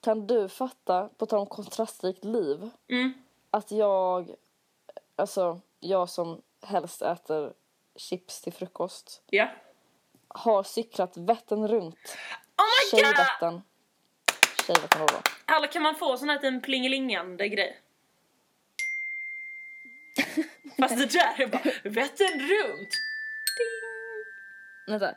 Kan 0.00 0.26
du 0.26 0.48
fatta, 0.48 1.08
på 1.08 1.26
tal 1.26 1.38
om 1.38 1.46
kontrastrikt 1.46 2.24
liv, 2.24 2.70
Mm. 2.88 3.12
att 3.50 3.70
jag, 3.70 4.30
alltså 5.16 5.60
jag 5.80 6.08
som 6.08 6.42
helst 6.62 7.02
äter 7.02 7.52
chips 7.96 8.40
till 8.40 8.52
frukost, 8.52 9.22
Ja. 9.26 9.48
har 10.28 10.62
cyklat 10.62 11.16
Vättern 11.16 11.68
runt. 11.68 12.16
Oh 12.56 12.64
my 12.64 12.90
god! 12.90 13.00
Tjejvättern. 13.00 13.60
Tjejvättern 14.66 15.00
var 15.00 15.08
kan 15.66 15.82
man 15.82 15.94
få 15.94 16.16
sån 16.16 16.28
här 16.28 16.36
liten 16.36 16.60
plingelingande 16.62 17.48
grej? 17.48 17.80
Fast 20.78 20.98
det 20.98 21.06
där 21.12 21.40
är 21.40 21.46
bara 21.46 21.90
Vättern 21.90 22.40
runt. 22.40 22.88
Vänta. 24.86 25.16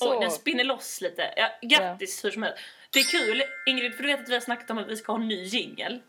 Oj, 0.00 0.16
den 0.20 0.30
spinner 0.30 0.64
loss 0.64 1.00
lite. 1.00 1.34
Ja, 1.36 1.48
grattis 1.62 2.24
hur 2.24 2.30
som 2.30 2.42
helst. 2.42 2.58
Det 2.92 2.98
är 3.00 3.04
kul 3.04 3.42
Ingrid, 3.66 3.94
för 3.94 4.02
du 4.02 4.08
vet 4.08 4.20
att 4.20 4.28
vi 4.28 4.32
har 4.34 4.40
snackat 4.40 4.70
om 4.70 4.78
att 4.78 4.88
vi 4.88 4.96
ska 4.96 5.12
ha 5.12 5.20
en 5.20 5.28
ny 5.28 5.42
jingel. 5.44 6.00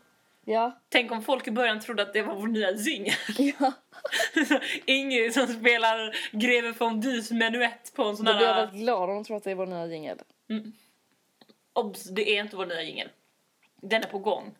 Ja. 0.44 0.80
Tänk 0.88 1.12
om 1.12 1.22
folk 1.22 1.48
i 1.48 1.50
början 1.50 1.80
trodde 1.80 2.02
att 2.02 2.12
det 2.12 2.22
var 2.22 2.34
vår 2.34 2.46
nya 2.46 2.70
jingel. 2.70 3.14
ja. 3.38 3.72
Ingrid 4.84 5.34
som 5.34 5.46
spelar 5.46 6.16
Greve 6.32 6.74
Fondys 6.74 7.30
menuett 7.30 7.92
på 7.94 8.02
en 8.04 8.16
sån 8.16 8.26
Då 8.26 8.34
blir 8.36 8.46
jag 8.46 8.54
här... 8.54 8.60
väldigt 8.66 8.80
glad 8.82 9.10
om 9.10 9.14
de 9.16 9.24
tror 9.24 9.36
att 9.36 9.44
det 9.44 9.50
är 9.50 9.54
vår 9.54 9.66
nya 9.66 9.86
jingel. 9.86 10.18
Obs, 11.72 12.04
det 12.04 12.36
är 12.36 12.40
inte 12.40 12.56
vår 12.56 12.66
nya 12.66 12.82
jingel. 12.82 13.08
Den 13.82 14.02
är 14.02 14.06
på 14.08 14.18
gång. 14.18 14.54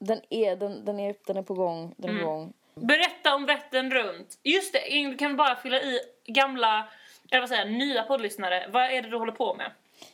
Den 0.00 0.20
är, 0.30 0.56
den, 0.56 0.84
den, 0.84 1.00
är, 1.00 1.14
den 1.26 1.36
är 1.36 1.42
på 1.42 1.54
gång. 1.54 1.94
Den 1.96 2.10
är 2.10 2.14
Mm. 2.14 2.24
på 2.24 2.30
gång. 2.30 2.52
Berätta 2.74 3.34
om 3.34 3.46
Vättern 3.46 3.90
runt. 3.90 4.38
Just 4.42 4.72
det, 4.72 4.88
Ingrid 4.90 5.18
kan 5.18 5.36
bara 5.36 5.56
fylla 5.56 5.80
i 5.82 6.00
gamla, 6.26 6.88
eller 7.30 7.40
vad 7.40 7.48
säger 7.48 7.64
jag, 7.66 7.72
nya 7.72 8.02
poddlyssnare. 8.02 8.68
Vad 8.72 8.82
är 8.82 9.02
det 9.02 9.08
du 9.10 9.16
håller 9.18 9.32
på 9.32 9.54
med? 9.54 9.72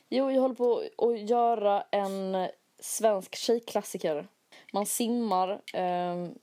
Jo, 0.08 0.30
jag 0.30 0.40
håller 0.42 0.54
på 0.54 0.82
att 0.98 1.18
göra 1.30 1.84
en 1.90 2.48
svensk 2.80 3.34
tjejklassiker. 3.36 4.26
Man 4.72 4.86
simmar. 4.86 5.60
ehm, 5.74 6.34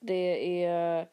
det 0.00 0.64
är 0.64 1.06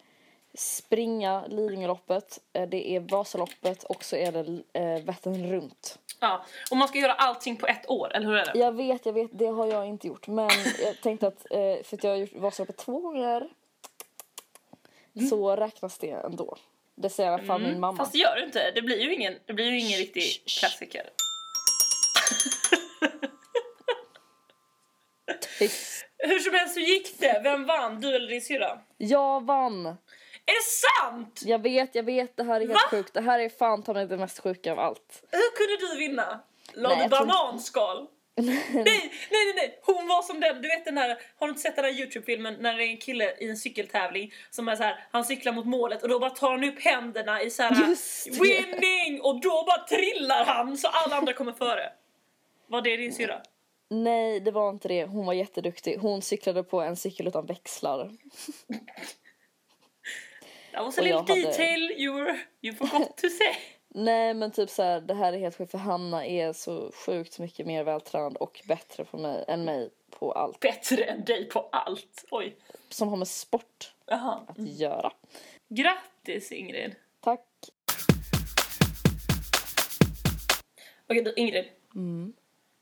springa 0.53 1.47
Lidingöloppet. 1.47 2.39
eh, 2.53 2.67
Det 2.69 2.89
är 2.91 2.99
Vasaloppet 2.99 3.83
och 3.83 4.03
så 4.03 4.15
är 4.15 4.31
det 4.31 4.63
eh, 4.79 5.03
Vättern 5.03 5.51
runt. 5.51 5.99
Ja, 6.19 6.45
och 6.71 6.77
man 6.77 6.87
ska 6.87 6.97
göra 6.99 7.13
allting 7.13 7.55
på 7.57 7.67
ett 7.67 7.89
år, 7.89 8.11
eller 8.15 8.25
hur 8.27 8.35
är 8.35 8.45
det? 8.53 8.59
Jag 8.59 8.71
vet, 8.71 9.05
jag 9.05 9.13
vet, 9.13 9.29
det 9.33 9.45
har 9.47 9.65
jag 9.67 9.85
inte 9.87 10.07
gjort. 10.07 10.27
Men 10.27 10.49
jag 10.83 11.01
tänkte 11.01 11.27
att, 11.27 11.45
eh, 11.51 11.83
för 11.83 11.95
att 11.97 12.03
jag 12.03 12.11
har 12.11 12.17
gjort 12.17 12.33
Vasaloppet 12.35 12.77
två 12.77 12.99
gånger. 12.99 13.49
Så 15.29 15.55
räknas 15.55 15.97
det 15.97 16.09
ändå. 16.11 16.57
Det 16.97 17.09
säger 17.09 17.29
i 17.29 17.33
alla 17.33 17.43
fall 17.43 17.61
min 17.61 17.79
mamma. 17.79 17.97
Fast 17.97 18.11
det 18.11 18.17
gör 18.17 18.35
det 18.35 18.43
inte. 18.43 18.71
Det 18.71 18.81
blir 18.81 18.99
ju 18.99 19.13
ingen, 19.13 19.33
det 19.45 19.53
blir 19.53 19.65
ju 19.65 19.79
ingen 19.79 19.99
riktig 19.99 20.43
klassiker. 20.59 21.09
Hur 26.17 26.39
som 26.39 26.53
helst, 26.53 26.77
hur 26.77 26.81
gick 26.81 27.19
det? 27.19 27.41
Vem 27.43 27.65
vann? 27.65 28.01
Du 28.01 28.15
eller 28.15 28.27
din 28.27 28.41
syrra? 28.41 28.79
Jag 28.97 29.45
vann! 29.45 29.85
Är 30.47 30.53
det 30.53 31.09
sant? 31.09 31.41
Jag 31.45 31.61
vet, 31.61 31.95
jag 31.95 32.03
vet, 32.03 32.37
det 32.37 32.43
här 32.43 32.55
är 32.55 32.59
helt 32.59 32.73
Va? 32.73 32.79
sjukt. 32.89 33.13
Det 33.13 33.21
här 33.21 33.39
är 33.39 33.49
fan 33.49 33.83
ta 33.83 33.93
mig 33.93 34.05
det 34.07 34.17
mest 34.17 34.39
sjuka 34.39 34.71
av 34.71 34.79
allt. 34.79 35.23
Hur 35.31 35.55
kunde 35.55 35.93
du 35.93 35.99
vinna? 35.99 36.39
La 36.73 37.03
du 37.03 37.09
bananskal? 37.09 38.07
Nej, 38.37 38.63
nej, 38.73 39.11
nej, 39.31 39.53
nej! 39.55 39.79
Hon 39.81 40.07
var 40.07 40.21
som 40.21 40.39
den, 40.39 40.61
du 40.61 40.67
vet 40.67 40.85
den 40.85 40.97
här, 40.97 41.17
har 41.39 41.47
du 41.47 41.49
inte 41.51 41.61
sett 41.61 41.75
den 41.75 41.85
här 41.85 41.91
Youtube-filmen 41.91 42.55
när 42.59 42.77
det 42.77 42.85
är 42.85 42.89
en 42.89 42.97
kille 42.97 43.33
i 43.39 43.49
en 43.49 43.57
cykeltävling 43.57 44.33
som 44.49 44.67
är 44.67 44.75
så 44.75 44.83
här, 44.83 45.05
han 45.11 45.25
cyklar 45.25 45.53
mot 45.53 45.65
målet 45.65 46.03
och 46.03 46.09
då 46.09 46.19
bara 46.19 46.29
tar 46.29 46.51
han 46.51 46.63
upp 46.63 46.79
händerna 46.79 47.41
i 47.41 47.49
så 47.49 47.63
här 47.63 47.75
det. 47.75 48.39
winning 48.43 49.21
och 49.21 49.41
då 49.41 49.63
bara 49.63 49.87
trillar 49.87 50.45
han 50.45 50.77
så 50.77 50.87
alla 50.87 51.15
andra 51.15 51.33
kommer 51.33 51.53
före. 51.53 51.91
Var 52.67 52.81
det 52.81 52.97
din 52.97 53.13
syrra? 53.13 53.41
Nej, 53.89 54.39
det 54.39 54.51
var 54.51 54.69
inte 54.69 54.87
det. 54.87 55.05
Hon 55.05 55.25
var 55.25 55.33
jätteduktig. 55.33 55.97
Hon 55.97 56.21
cyklade 56.21 56.63
på 56.63 56.81
en 56.81 56.95
cykel 56.95 57.27
utan 57.27 57.45
växlar. 57.45 58.11
That 60.73 60.85
was 60.85 60.97
a 60.97 61.01
little 61.01 61.19
hade- 61.19 61.41
detail 61.41 61.91
you, 61.97 62.13
were, 62.13 62.39
you 62.61 62.75
forgot 62.75 63.17
to 63.17 63.29
say. 63.29 63.55
Nej, 63.97 64.33
men 64.33 64.51
typ 64.51 64.69
så 64.69 64.83
här, 64.83 65.01
det 65.01 65.13
här 65.13 65.33
är 65.33 65.37
helt 65.37 65.55
sjukt 65.57 65.71
för 65.71 65.77
Hanna 65.77 66.25
är 66.25 66.53
så 66.53 66.91
sjukt 67.05 67.39
mycket 67.39 67.67
mer 67.67 67.83
vältränad 67.83 68.37
och 68.37 68.61
bättre 68.67 69.05
på 69.05 69.17
mig 69.17 69.45
än 69.47 69.65
mig 69.65 69.89
på 70.19 70.31
allt 70.31 70.59
Bättre 70.59 71.03
än 71.03 71.23
dig 71.25 71.45
på 71.49 71.69
allt. 71.71 72.25
Oj. 72.31 72.55
som 72.89 73.07
har 73.09 73.17
med 73.17 73.27
sport 73.27 73.93
Jaha. 74.05 74.39
att 74.47 74.57
göra. 74.59 75.11
Grattis 75.67 76.51
Ingrid. 76.51 76.95
Tack. 77.19 77.45
Okej 81.09 81.23
du 81.23 81.33
Ingrid. 81.35 81.65
Mm. 81.95 82.33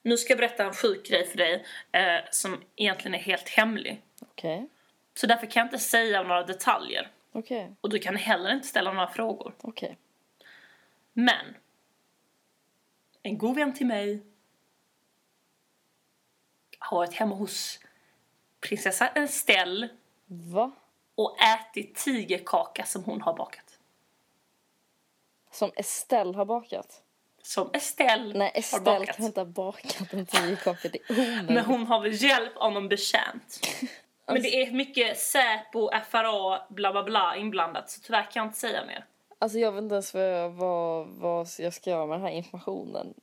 Nu 0.01 0.17
ska 0.17 0.31
jag 0.33 0.37
berätta 0.37 0.63
en 0.63 0.73
sjuk 0.73 1.07
grej 1.09 1.25
för 1.27 1.37
dig 1.37 1.65
eh, 1.91 2.19
som 2.31 2.61
egentligen 2.75 3.15
är 3.15 3.19
helt 3.19 3.49
hemlig. 3.49 4.01
Okej, 4.21 4.67
Så 5.15 5.27
därför 5.27 5.47
kan 5.47 5.59
jag 5.61 5.67
inte 5.67 5.79
säga 5.79 6.23
några 6.23 6.43
detaljer. 6.43 7.11
okej, 7.31 7.75
Och 7.81 7.89
du 7.89 7.99
kan 7.99 8.15
heller 8.15 8.53
inte 8.53 8.67
ställa 8.67 8.93
några 8.93 9.07
frågor. 9.07 9.55
okej. 9.61 9.97
Men. 11.13 11.57
En 13.23 13.37
god 13.37 13.55
vän 13.55 13.73
till 13.73 13.85
mig 13.87 14.23
har 16.79 16.97
varit 16.97 17.13
hemma 17.13 17.35
hos 17.35 17.79
prinsessa 18.59 19.07
Estelle 19.07 19.89
Va? 20.25 20.71
och 21.15 21.37
ätit 21.41 21.95
tigerkaka 21.95 22.85
som 22.85 23.03
hon 23.03 23.21
har 23.21 23.33
bakat. 23.33 23.79
Som 25.51 25.71
Estelle 25.75 26.37
har 26.37 26.45
bakat? 26.45 27.03
Som 27.41 27.69
Estelle 27.73 28.37
Nej, 28.37 28.51
har 28.53 28.59
Estelle 28.59 28.83
bakat. 28.99 29.15
kan 29.15 29.25
inte 29.25 29.39
ha 29.39 29.45
bakat 29.45 30.13
en 30.13 30.25
tigerkaka. 30.25 30.89
Det 30.89 30.99
är 31.09 31.11
omöjligt. 31.11 31.49
Men 31.49 31.65
hon 31.65 31.87
har 31.87 32.01
väl 32.01 32.13
hjälp 32.13 32.57
av 32.57 32.71
någon 32.71 32.89
betjänt. 32.89 33.67
Men 34.25 34.41
det 34.41 34.61
är 34.61 34.71
mycket 34.71 35.19
Säpo, 35.19 35.89
FRA, 36.09 36.65
bla 36.69 36.91
bla 36.91 37.03
bla 37.03 37.35
inblandat 37.35 37.89
så 37.89 38.01
tyvärr 38.01 38.31
kan 38.31 38.31
jag 38.41 38.47
inte 38.47 38.59
säga 38.59 38.85
mer. 38.85 39.05
Alltså 39.43 39.59
jag 39.59 39.71
vet 39.71 39.81
inte 39.81 39.95
ens 39.95 40.13
vad, 40.13 40.51
vad, 40.51 41.07
vad 41.07 41.47
jag 41.57 41.73
ska 41.73 41.89
göra 41.89 42.05
med 42.05 42.15
den 42.15 42.25
här 42.25 42.33
informationen. 42.33 43.13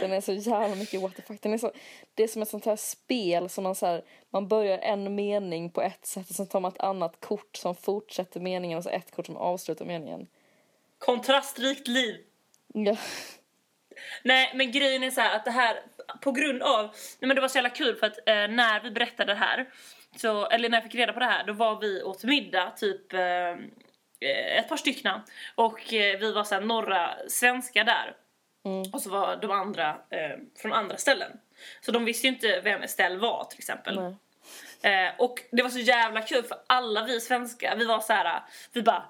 Den 0.00 0.12
är 0.12 0.20
så 0.20 0.32
jävla 0.32 0.76
mycket 0.76 1.02
what 1.02 1.16
the 1.16 1.22
fuck. 1.22 1.42
Den 1.42 1.52
är 1.52 1.58
så, 1.58 1.72
det 2.14 2.22
är 2.22 2.28
som 2.28 2.42
ett 2.42 2.48
sånt 2.48 2.64
här 2.64 2.76
spel 2.76 3.48
som 3.48 3.64
man 3.64 3.74
så 3.74 3.86
här, 3.86 4.02
man 4.30 4.48
börjar 4.48 4.78
en 4.78 5.14
mening 5.14 5.70
på 5.70 5.82
ett 5.82 6.06
sätt 6.06 6.30
och 6.30 6.36
sen 6.36 6.46
tar 6.46 6.60
man 6.60 6.72
ett 6.72 6.80
annat 6.80 7.20
kort 7.20 7.56
som 7.56 7.74
fortsätter 7.74 8.40
meningen 8.40 8.78
och 8.78 8.84
så 8.84 8.90
ett 8.90 9.10
kort 9.10 9.26
som 9.26 9.36
avslutar 9.36 9.84
meningen. 9.84 10.26
Kontrastrikt 10.98 11.88
liv. 11.88 12.16
Ja. 12.74 12.96
Nej 14.22 14.52
men 14.54 14.72
grejen 14.72 15.02
är 15.02 15.10
så 15.10 15.20
här 15.20 15.36
att 15.36 15.44
det 15.44 15.50
här 15.50 15.82
på 16.20 16.32
grund 16.32 16.62
av, 16.62 16.84
nej 17.20 17.28
men 17.28 17.34
det 17.34 17.40
var 17.40 17.48
så 17.48 17.58
jävla 17.58 17.70
kul 17.70 17.96
för 17.96 18.06
att 18.06 18.18
eh, 18.26 18.34
när 18.34 18.82
vi 18.82 18.90
berättade 18.90 19.32
det 19.32 19.38
här, 19.38 19.70
så, 20.16 20.46
eller 20.46 20.68
när 20.68 20.76
jag 20.76 20.84
fick 20.84 20.94
reda 20.94 21.12
på 21.12 21.20
det 21.20 21.26
här 21.26 21.44
då 21.44 21.52
var 21.52 21.80
vi 21.80 22.02
åt 22.02 22.24
middag 22.24 22.70
typ 22.70 23.12
eh, 23.12 23.56
ett 24.58 24.68
par 24.68 24.76
stycken 24.76 25.20
och 25.54 25.92
eh, 25.92 26.18
vi 26.18 26.32
var 26.32 26.44
så 26.44 26.54
här 26.54 26.62
några 26.62 27.14
svenskar 27.28 27.84
där 27.84 28.16
och 28.92 29.02
så 29.02 29.10
var 29.10 29.36
de 29.36 29.50
andra 29.50 29.88
eh, 29.88 30.38
från 30.58 30.72
andra 30.72 30.96
ställen. 30.96 31.32
Så 31.80 31.92
de 31.92 32.04
visste 32.04 32.26
ju 32.26 32.32
inte 32.32 32.60
vem 32.60 32.82
Estelle 32.82 33.18
var 33.18 33.44
till 33.44 33.58
exempel. 33.58 34.00
Nej. 34.00 34.14
Eh, 34.82 35.12
och 35.18 35.42
det 35.50 35.62
var 35.62 35.70
så 35.70 35.78
jävla 35.78 36.22
kul 36.22 36.42
för 36.42 36.58
alla 36.66 37.04
vi 37.04 37.20
svenskar, 37.20 37.76
vi 37.76 37.84
var 37.84 38.00
så 38.00 38.12
här, 38.12 38.42
vi 38.72 38.82
bara 38.82 39.04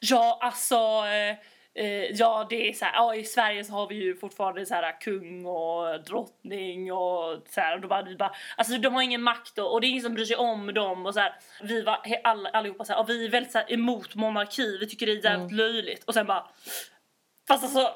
ja 0.00 0.38
alltså 0.40 0.76
eh, 1.06 1.36
eh, 1.78 2.04
ja 2.04 2.46
det 2.50 2.68
är 2.68 2.72
så 2.72 2.84
här, 2.84 2.94
ja 2.94 3.14
i 3.14 3.24
Sverige 3.24 3.64
så 3.64 3.72
har 3.72 3.88
vi 3.88 3.94
ju 3.94 4.16
fortfarande 4.16 4.66
så 4.66 4.74
här 4.74 5.00
kung 5.00 5.46
och 5.46 6.04
drottning 6.04 6.92
och 6.92 7.42
så 7.48 7.60
här 7.60 7.74
och 7.74 7.80
då 7.80 7.88
bara, 7.88 8.02
vi 8.02 8.16
bara 8.16 8.32
alltså 8.56 8.78
de 8.78 8.94
har 8.94 9.02
ingen 9.02 9.22
makt 9.22 9.58
och, 9.58 9.72
och 9.72 9.80
det 9.80 9.86
är 9.86 9.88
ingen 9.88 10.02
som 10.02 10.14
bryr 10.14 10.24
sig 10.24 10.36
om 10.36 10.74
dem 10.74 11.06
och 11.06 11.14
så 11.14 11.20
här. 11.20 11.34
Vi 11.62 11.82
var 11.82 12.00
he, 12.04 12.20
alla, 12.24 12.50
allihopa 12.50 12.84
så 12.84 12.92
här, 12.92 13.00
och 13.00 13.08
vi 13.08 13.24
är 13.24 13.30
väldigt 13.30 13.52
så 13.52 13.58
här, 13.58 13.72
emot 13.72 14.14
monarki, 14.14 14.78
vi 14.78 14.86
tycker 14.86 15.06
det 15.06 15.12
är 15.12 15.24
jävligt 15.24 15.52
löjligt. 15.52 16.04
Och 16.04 16.14
sen 16.14 16.26
bara 16.26 16.46
fast 17.48 17.64
alltså 17.64 17.94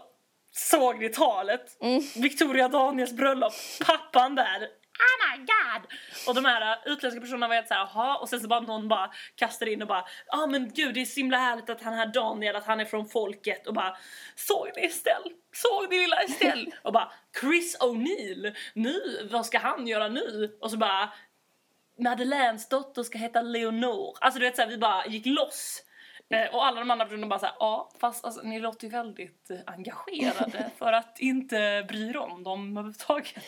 såg 0.51 0.99
ni 0.99 1.09
talet? 1.09 1.77
Victoria 2.17 2.69
Daniels 2.69 3.13
bröllop, 3.13 3.53
pappan 3.87 4.35
där 4.35 4.69
Oh 5.03 5.39
my 5.39 5.39
god! 5.39 5.93
Och 6.29 6.35
de 6.35 6.45
här 6.45 6.73
uh, 6.73 6.93
utländska 6.93 7.21
personerna 7.21 7.49
var 7.49 7.55
helt 7.55 7.69
såhär, 7.69 7.89
jaha, 7.95 8.17
och 8.17 8.29
sen 8.29 8.41
så 8.41 8.49
bara 8.49 8.61
någon 8.61 8.89
bara 8.89 9.11
kastar 9.35 9.67
in 9.67 9.83
och 9.83 9.89
bara, 9.89 10.05
ja 10.27 10.43
ah, 10.43 10.47
men 10.47 10.73
gud 10.75 10.95
det 10.95 11.01
är 11.01 11.05
så 11.05 11.21
himla 11.21 11.39
härligt 11.39 11.71
att 11.71 11.83
han 11.83 11.95
här 11.95 12.07
Daniel, 12.07 12.57
att 12.57 12.67
han 12.67 12.81
är 12.81 12.85
från 12.85 13.09
folket 13.09 13.67
och 13.67 13.75
bara, 13.75 13.97
såg 14.35 14.71
ni 14.77 14.85
Estelle? 14.85 15.31
Såg 15.53 15.91
ni 15.91 15.99
lilla 15.99 16.17
Estelle? 16.17 16.71
och 16.83 16.93
bara, 16.93 17.13
Chris 17.41 17.79
O'Neill, 17.81 18.55
nu, 18.75 19.29
vad 19.31 19.47
ska 19.47 19.59
han 19.59 19.87
göra 19.87 20.09
nu? 20.09 20.59
Och 20.61 20.71
så 20.71 20.77
bara, 20.77 21.13
Madeleines 21.99 22.69
dotter 22.69 23.03
ska 23.03 23.19
heta 23.19 23.43
Leonor. 23.43 24.17
Alltså 24.21 24.41
du 24.41 24.47
vet 24.47 24.57
såhär, 24.57 24.69
vi 24.69 24.79
bara 24.79 25.07
gick 25.07 25.27
loss. 25.27 25.85
Eh, 26.31 26.55
och 26.55 26.67
alla 26.67 26.81
de 26.81 26.91
andra 26.91 27.05
personerna 27.05 27.27
bara 27.27 27.39
såhär, 27.39 27.55
ja 27.59 27.91
fast 28.01 28.25
alltså, 28.25 28.43
ni 28.43 28.61
låter 28.61 28.85
ju 28.85 28.91
väldigt 28.91 29.51
eh, 29.51 29.59
engagerade 29.67 30.71
för 30.79 30.93
att 30.93 31.21
inte 31.21 31.85
bry 31.89 32.09
er 32.09 32.17
om 32.17 32.43
dem 32.43 32.77
överhuvudtaget. 32.77 33.45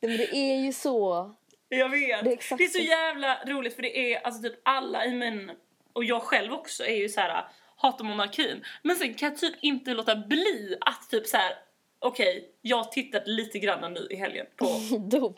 Men 0.00 0.16
det 0.16 0.34
är 0.34 0.56
ju 0.56 0.72
så. 0.72 1.30
Jag 1.68 1.88
vet. 1.88 2.00
Det 2.00 2.06
Det 2.06 2.12
är 2.12 2.26
är, 2.26 2.32
exakt 2.32 2.72
så 2.72 2.78
jävla 2.78 3.44
roligt 3.44 3.74
för 3.74 3.82
det 3.82 4.14
är 4.14 4.20
alltså 4.26 4.42
typ 4.42 4.60
alla 4.62 5.04
i 5.04 5.14
min, 5.14 5.52
och 5.92 6.04
jag 6.04 6.22
själv 6.22 6.52
också 6.52 6.84
är 6.84 6.96
ju 6.96 7.08
så 7.08 7.20
här 7.20 7.44
hatar 7.76 8.04
monarkin. 8.04 8.64
Men 8.82 8.96
sen 8.96 9.14
kan 9.14 9.28
jag 9.28 9.38
typ 9.38 9.54
inte 9.60 9.94
låta 9.94 10.16
bli 10.16 10.76
att 10.80 11.10
typ 11.10 11.26
så 11.26 11.36
här 11.36 11.52
okej, 11.98 12.50
jag 12.62 12.76
har 12.76 12.84
tittat 12.84 13.22
lite 13.26 13.58
grann 13.58 13.92
nu 13.92 14.06
i 14.10 14.16
helgen 14.16 14.46
på. 14.56 14.66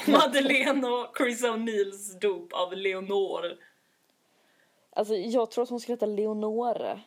Madeleine 0.11 0.89
och 0.89 1.17
Chris 1.19 1.45
O'Neills 1.45 2.21
dop 2.21 2.53
av 2.53 2.73
Leonor. 2.73 3.57
Alltså 4.97 5.15
jag 5.15 5.51
tror 5.51 5.63
att 5.65 5.71
hon 5.71 5.81
skulle 5.81 5.95
heta 5.95 6.07
Leonore. 6.07 7.01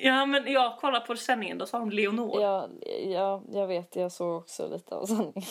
Ja 0.00 0.26
men 0.26 0.52
jag 0.52 0.78
kollade 0.78 1.06
på 1.06 1.16
sändningen, 1.16 1.58
då 1.58 1.66
sa 1.66 1.78
de 1.78 1.90
Leonor. 1.90 2.40
Ja, 2.42 2.68
ja, 3.04 3.42
jag 3.52 3.66
vet. 3.66 3.96
Jag 3.96 4.12
såg 4.12 4.36
också 4.36 4.68
lite 4.68 4.94
av 4.94 5.06
sanningen. 5.06 5.42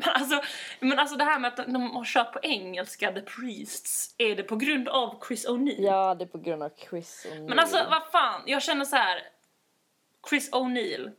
Men, 0.00 0.14
alltså, 0.14 0.42
men 0.80 0.98
alltså 0.98 1.16
det 1.16 1.24
här 1.24 1.38
med 1.38 1.48
att 1.48 1.66
de 1.66 1.90
har 1.90 2.04
kört 2.04 2.32
på 2.32 2.38
engelska, 2.42 3.12
The 3.12 3.20
Priests, 3.20 4.14
är 4.18 4.36
det 4.36 4.42
på 4.42 4.56
grund 4.56 4.88
av 4.88 5.24
Chris 5.28 5.48
O'Neill? 5.48 5.82
Ja, 5.82 6.14
det 6.14 6.24
är 6.24 6.28
på 6.28 6.38
grund 6.38 6.62
av 6.62 6.70
Chris 6.90 7.26
och 7.30 7.36
Men 7.48 7.58
alltså 7.58 7.76
vad 7.90 8.02
fan, 8.12 8.42
jag 8.46 8.62
känner 8.62 8.84
så 8.84 8.96
här. 8.96 9.22
Chris 10.28 10.50
O'Neill. 10.52 11.10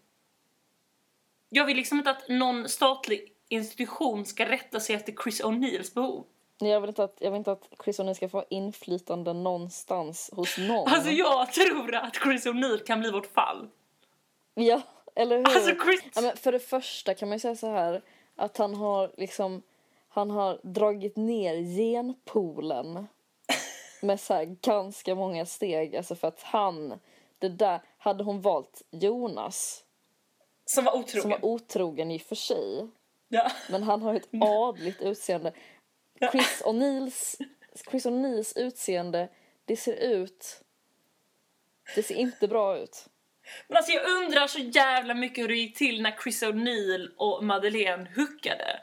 Jag 1.50 1.66
vill 1.66 1.78
liksom 1.78 1.98
inte 1.98 2.12
att 2.12 2.30
någon 2.30 2.70
statlig 2.70 3.34
institution 3.50 4.26
ska 4.26 4.50
rätta 4.50 4.80
sig 4.80 4.96
efter 4.96 5.14
Chris 5.24 5.44
O'Neills 5.44 5.94
behov. 5.94 6.26
Jag 6.60 6.82
vill, 6.82 6.90
inte 6.90 7.04
att, 7.04 7.18
jag 7.20 7.32
vill 7.32 7.38
inte 7.38 7.52
att 7.52 7.70
Chris 7.84 8.00
O'Neill 8.00 8.14
ska 8.14 8.30
få 8.30 8.46
inflytande 8.50 9.34
någonstans 9.34 10.30
hos 10.34 10.58
någon. 10.58 10.88
Alltså 10.88 11.10
jag 11.10 11.54
tror 11.54 11.96
att 11.96 12.16
Chris 12.16 12.46
O'Neill 12.46 12.86
kan 12.86 13.00
bli 13.00 13.12
vårt 13.12 13.34
fall. 13.34 13.70
Ja, 14.54 14.82
eller 15.16 15.38
hur? 15.38 15.46
Alltså 15.46 15.76
Chris... 15.84 16.02
Ja, 16.16 16.22
men 16.22 16.38
för 16.38 16.52
det 16.52 16.60
första 16.60 17.14
kan 17.14 17.30
man 17.30 17.36
ju 17.36 17.40
säga 17.40 17.56
så 17.56 17.72
här 17.72 18.02
att 18.42 18.58
han 18.58 18.76
har 18.76 19.12
liksom 19.18 19.62
han 20.10 20.32
har 20.32 20.60
dragit 20.64 21.16
ner 21.16 21.56
genpoolen 21.56 23.08
med 24.02 24.20
så 24.20 24.34
här 24.34 24.46
ganska 24.46 25.16
många 25.16 25.46
steg 25.46 25.96
alltså 25.96 26.16
för 26.16 26.28
att 26.28 26.42
han 26.42 27.00
det 27.40 27.50
där 27.50 27.82
hade 27.98 28.24
hon 28.24 28.42
valt 28.42 28.82
Jonas. 28.90 29.84
Som 30.66 30.86
var 30.86 30.96
otrogen. 30.96 31.22
som 31.22 31.32
var 31.32 31.46
otrogen 31.46 32.12
i 32.12 32.18
och 32.18 32.22
för 32.22 32.36
sig. 32.36 32.88
Ja. 33.28 33.52
men 33.70 33.84
han 33.84 34.02
har 34.02 34.14
ett 34.14 34.30
adligt 34.42 35.02
utseende. 35.02 35.54
Chris 36.32 36.64
O'Neills 36.66 37.36
Chris 37.90 38.06
O'Neills 38.06 38.54
utseende 38.56 39.30
det 39.66 39.78
ser 39.78 39.94
ut 39.94 40.64
det 41.96 42.04
ser 42.04 42.16
inte 42.16 42.48
bra 42.48 42.78
ut 42.78 43.10
Men 43.68 43.78
alltså 43.78 43.92
jag 43.92 44.06
undrar 44.10 44.48
så 44.48 44.60
jävla 44.60 45.14
mycket 45.14 45.44
hur 45.44 45.48
det 45.48 45.56
gick 45.56 45.78
till 45.78 46.02
när 46.02 46.16
Chris 46.24 46.44
O'Neill 46.44 47.08
och 47.18 47.44
Madeleine 47.44 48.08
hookade. 48.16 48.80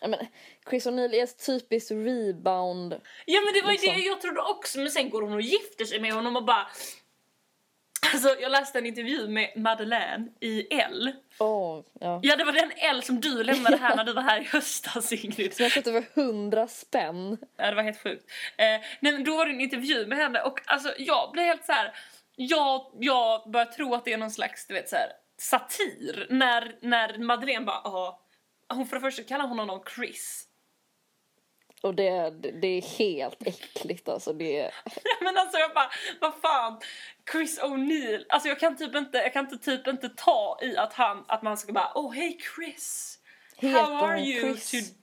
Ja, 0.00 0.08
men 0.08 0.26
Chris 0.70 0.86
O'Neill 0.86 1.14
är 1.14 1.26
typiskt 1.26 1.90
rebound 1.90 2.92
Ja 3.26 3.40
men 3.40 3.54
det 3.54 3.62
var 3.62 3.72
Liksom. 3.72 3.94
det 3.94 4.00
jag 4.00 4.20
trodde 4.20 4.40
också 4.40 4.78
men 4.78 4.90
sen 4.90 5.10
går 5.10 5.22
hon 5.22 5.32
och 5.32 5.40
gifter 5.40 5.84
sig 5.84 6.00
med 6.00 6.12
honom 6.12 6.36
och 6.36 6.44
bara 6.44 6.66
Alltså 8.12 8.36
jag 8.40 8.52
läste 8.52 8.78
en 8.78 8.86
intervju 8.86 9.28
med 9.28 9.52
Madeleine 9.56 10.28
i 10.40 10.74
L. 10.74 11.12
Åh, 11.38 11.80
ja. 12.00 12.20
Ja 12.22 12.36
det 12.36 12.44
var 12.44 12.52
den 12.52 12.72
L 12.76 13.02
som 13.02 13.20
du 13.20 13.44
lämnade 13.44 13.76
här 13.76 13.96
när 13.96 14.04
du 14.04 14.12
var 14.12 14.22
här 14.22 14.40
i 14.40 14.44
höstas 14.44 15.12
Ingrid. 15.12 15.54
Som 15.54 15.62
jag 15.62 15.72
köpte 15.72 15.92
för 15.92 16.04
hundra 16.14 16.68
spänn. 16.68 17.38
Ja 17.56 17.70
det 17.70 17.74
var 17.76 17.82
helt 17.82 18.02
sjukt. 18.02 18.30
Eh, 18.56 18.64
nej 19.00 19.12
men 19.12 19.24
då 19.24 19.36
var 19.36 19.46
det 19.46 19.52
en 19.52 19.60
intervju 19.60 20.06
med 20.06 20.18
henne 20.18 20.40
och 20.42 20.60
alltså 20.64 20.94
jag 20.98 21.30
blev 21.32 21.44
helt 21.44 21.64
så 21.64 21.72
här. 21.72 21.94
Jag, 22.36 22.90
jag 23.00 23.50
börjar 23.50 23.66
tro 23.66 23.94
att 23.94 24.04
det 24.04 24.12
är 24.12 24.18
någon 24.18 24.30
slags 24.30 24.66
du 24.66 24.74
vet 24.74 24.88
så 24.88 24.96
här, 24.96 25.12
satir 25.38 26.26
när, 26.30 26.78
när 26.80 27.18
Madeleine 27.18 27.64
bara 27.64 27.80
ja. 27.84 28.20
Hon 28.68 28.86
för 28.86 28.96
det 28.96 29.00
första 29.00 29.22
kallar 29.22 29.46
hon 29.48 29.58
honom 29.58 29.82
Chris. 29.94 30.48
Och 31.82 31.94
det, 31.94 32.30
det, 32.60 32.66
är 32.66 32.98
helt 32.98 33.46
äckligt 33.46 34.08
alltså. 34.08 34.32
Det 34.32 34.60
är, 34.60 34.74
Men 35.20 35.38
alltså 35.38 35.58
jag 35.58 35.74
bara, 35.74 35.90
vad 36.20 36.34
fan, 36.34 36.80
Chris 37.32 37.60
O'Neill, 37.60 38.24
alltså 38.28 38.48
jag 38.48 38.60
kan 38.60 38.76
typ 38.76 38.94
inte, 38.94 39.18
jag 39.18 39.32
kan 39.32 39.44
inte 39.44 39.58
typ 39.58 39.86
inte 39.86 40.08
ta 40.08 40.58
i 40.62 40.76
att 40.76 40.92
han, 40.92 41.24
att 41.28 41.42
man 41.42 41.56
ska 41.56 41.72
bara, 41.72 41.92
oh 41.94 42.12
hey 42.12 42.38
Chris, 42.56 43.18
Heter 43.56 43.82
how 43.82 43.94
are 43.94 44.20
you 44.20 44.56
Chris? 44.56 44.70
to... 44.70 44.96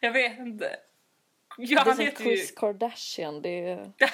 Jag 0.00 0.12
vet 0.12 0.38
inte. 0.38 0.76
Ja, 1.56 1.84
Det 1.84 1.90
är 1.90 1.94
som 1.94 2.04
heter 2.04 2.24
ju... 2.24 2.36
Chris 2.36 2.50
Kardashian. 2.56 3.42
Det 3.42 3.68
är... 3.68 3.92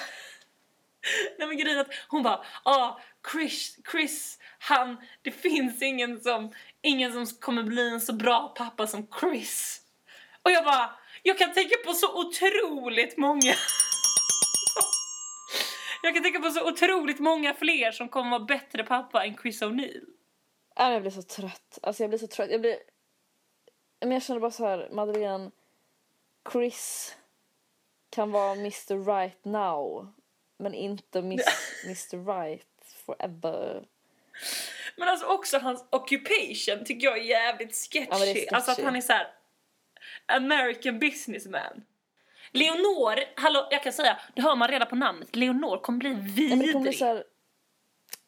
Nej 1.37 1.47
men 1.47 1.57
grejen 1.57 1.79
att 1.79 1.93
hon 2.07 2.23
bara, 2.23 2.45
ah, 2.63 2.99
Chris, 3.31 3.77
Chris, 3.91 4.39
han, 4.59 4.97
det 5.21 5.31
finns 5.31 5.81
ingen 5.81 6.19
som, 6.19 6.53
ingen 6.81 7.13
som 7.13 7.25
kommer 7.39 7.63
bli 7.63 7.89
en 7.89 8.01
så 8.01 8.13
bra 8.13 8.53
pappa 8.57 8.87
som 8.87 9.07
Chris. 9.19 9.81
Och 10.43 10.51
jag 10.51 10.63
bara, 10.65 10.99
jag 11.23 11.37
kan 11.37 11.53
tänka 11.53 11.75
på 11.85 11.93
så 11.93 12.19
otroligt 12.21 13.17
många. 13.17 13.53
jag 16.03 16.13
kan 16.13 16.23
tänka 16.23 16.39
på 16.39 16.49
så 16.49 16.69
otroligt 16.69 17.19
många 17.19 17.53
fler 17.53 17.91
som 17.91 18.09
kommer 18.09 18.29
vara 18.29 18.45
bättre 18.45 18.83
pappa 18.83 19.25
än 19.25 19.37
Chris 19.37 19.61
O'Neill. 19.61 20.05
Äh, 20.79 20.91
jag 20.91 21.01
blir 21.01 21.11
så 21.11 21.21
trött. 21.21 21.79
Alltså 21.81 22.03
jag 22.03 22.09
blir 22.09 22.19
så 22.19 22.27
trött. 22.27 22.51
Jag 22.51 22.61
blir... 22.61 22.77
Men 23.99 24.11
jag 24.11 24.23
känner 24.23 24.39
bara 24.39 24.51
så 24.51 24.65
här, 24.65 24.89
Madeleine, 24.91 25.51
Chris 26.51 27.15
kan 28.09 28.31
vara 28.31 28.51
Mr 28.51 29.05
Right 29.05 29.45
now. 29.45 30.13
Men 30.59 30.73
inte 30.73 31.21
Miss, 31.21 31.45
Mr 31.85 32.41
Right 32.41 32.65
forever. 33.05 33.83
Men 34.95 35.07
alltså 35.07 35.25
också 35.25 35.57
hans 35.57 35.85
occupation 35.89 36.85
tycker 36.85 37.07
jag 37.07 37.17
är 37.17 37.23
jävligt 37.23 37.75
sketchy. 37.75 38.07
Ja, 38.09 38.15
är 38.15 38.33
sketchy. 38.33 38.47
Alltså 38.47 38.71
att 38.71 38.81
han 38.81 38.95
är 38.95 39.01
så 39.01 39.13
här 39.13 39.27
American 40.25 40.99
businessman. 40.99 41.85
Leonor, 42.51 43.19
hallå 43.35 43.67
jag 43.71 43.83
kan 43.83 43.93
säga, 43.93 44.19
det 44.35 44.41
hör 44.41 44.55
man 44.55 44.67
redan 44.67 44.87
på 44.87 44.95
namnet, 44.95 45.35
Leonor 45.35 45.77
kommer 45.77 45.99
bli 45.99 46.13
vidrig. 46.13 46.49
Nej, 46.49 46.57
men 46.57 46.65
det 46.67 46.73
kommer 46.73 46.89
bli 46.89 46.97
så 46.97 47.05
här, 47.05 47.23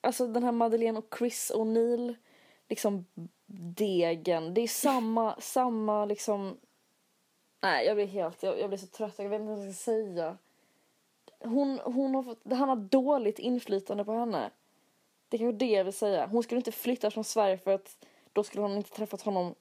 alltså 0.02 0.28
den 0.28 0.44
här 0.44 0.52
Madeleine 0.52 1.00
och 1.00 1.16
Chris 1.18 1.52
O'Neill, 1.56 2.16
liksom 2.70 3.06
degen. 3.76 4.54
Det 4.54 4.62
är 4.62 4.68
samma, 4.68 5.42
samma 5.42 6.06
liksom... 6.06 6.58
Nej, 7.62 7.86
jag 7.86 7.96
blir 7.96 8.08
helt, 8.08 8.44
jag, 8.44 8.60
jag 8.60 8.70
blir 8.70 8.78
så 8.78 8.88
trött. 8.88 9.14
Jag 9.18 9.30
vet 9.30 9.42
inte 9.42 9.54
vad 9.54 9.66
jag 9.66 9.76
ska 9.76 9.84
säga. 9.84 10.38
Hon, 11.44 11.80
hon 11.84 12.16
har 12.16 12.24
fått, 12.24 12.42
han 12.46 12.70
har 12.70 12.76
dåligt 12.76 13.40
inflytande 13.40 14.06
på 14.06 14.14
henne. 14.14 14.52
Det 15.30 15.38
är 15.38 15.40
kanske 15.40 15.58
det 15.58 15.72
jag 15.72 15.84
vill 15.84 15.94
säga. 15.94 16.28
Hon 16.28 16.44
skulle 16.44 16.58
inte 16.58 16.72
flytta 16.72 17.12
från 17.12 17.24
Sverige 17.24 17.58
för 17.58 17.72
att 17.72 18.06
då 18.34 18.44
skulle 18.44 18.62
hon 18.62 18.72
inte 18.72 18.90
träffat 18.90 19.22
honom. 19.22 19.56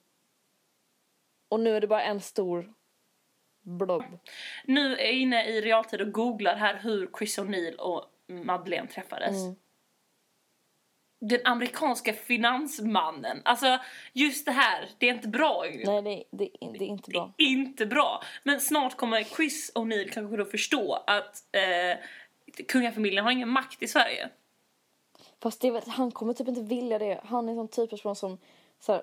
Och 1.49 1.59
nu 1.59 1.75
är 1.75 1.81
det 1.81 1.87
bara 1.87 2.03
en 2.03 2.21
stor 2.21 2.73
blob. 3.61 4.03
Nu 4.65 4.95
är 4.95 5.05
jag 5.05 5.13
inne 5.13 5.45
i 5.45 5.61
realtid 5.61 6.01
och 6.01 6.11
googlar 6.11 6.55
här 6.55 6.79
hur 6.79 7.09
Chris 7.17 7.39
O'Neill 7.39 7.75
och 7.75 8.05
Madeleine 8.27 8.87
träffades. 8.87 9.43
Mm. 9.43 9.55
Den 11.23 11.39
amerikanska 11.45 12.13
finansmannen. 12.13 13.41
Alltså 13.45 13.79
just 14.13 14.45
det 14.45 14.51
här, 14.51 14.89
det 14.97 15.09
är 15.09 15.13
inte 15.13 15.27
bra 15.27 15.69
ju. 15.69 15.85
Nej, 15.85 16.01
det, 16.01 16.23
det, 16.37 16.49
det 16.77 16.85
är 16.85 16.87
inte 16.87 17.11
bra. 17.11 17.33
Inte 17.37 17.85
bra. 17.85 18.23
Men 18.43 18.61
snart 18.61 18.97
kommer 18.97 19.23
Chris 19.23 19.71
O'Neill 19.75 20.09
kanske 20.09 20.37
då 20.37 20.45
förstå 20.45 21.03
att 21.07 21.43
eh, 21.51 21.97
kungafamiljen 22.67 23.23
har 23.23 23.31
ingen 23.31 23.49
makt 23.49 23.83
i 23.83 23.87
Sverige. 23.87 24.29
Fast 25.41 25.61
det, 25.61 25.87
han 25.87 26.11
kommer 26.11 26.33
typ 26.33 26.47
inte 26.47 26.61
vilja 26.61 26.99
det. 26.99 27.21
Han 27.23 27.47
är 27.47 27.51
en 27.51 27.57
sån 27.57 27.67
typisk 27.67 28.03
person 28.03 28.15
som 28.15 28.37
så 28.79 28.93
här, 28.93 29.01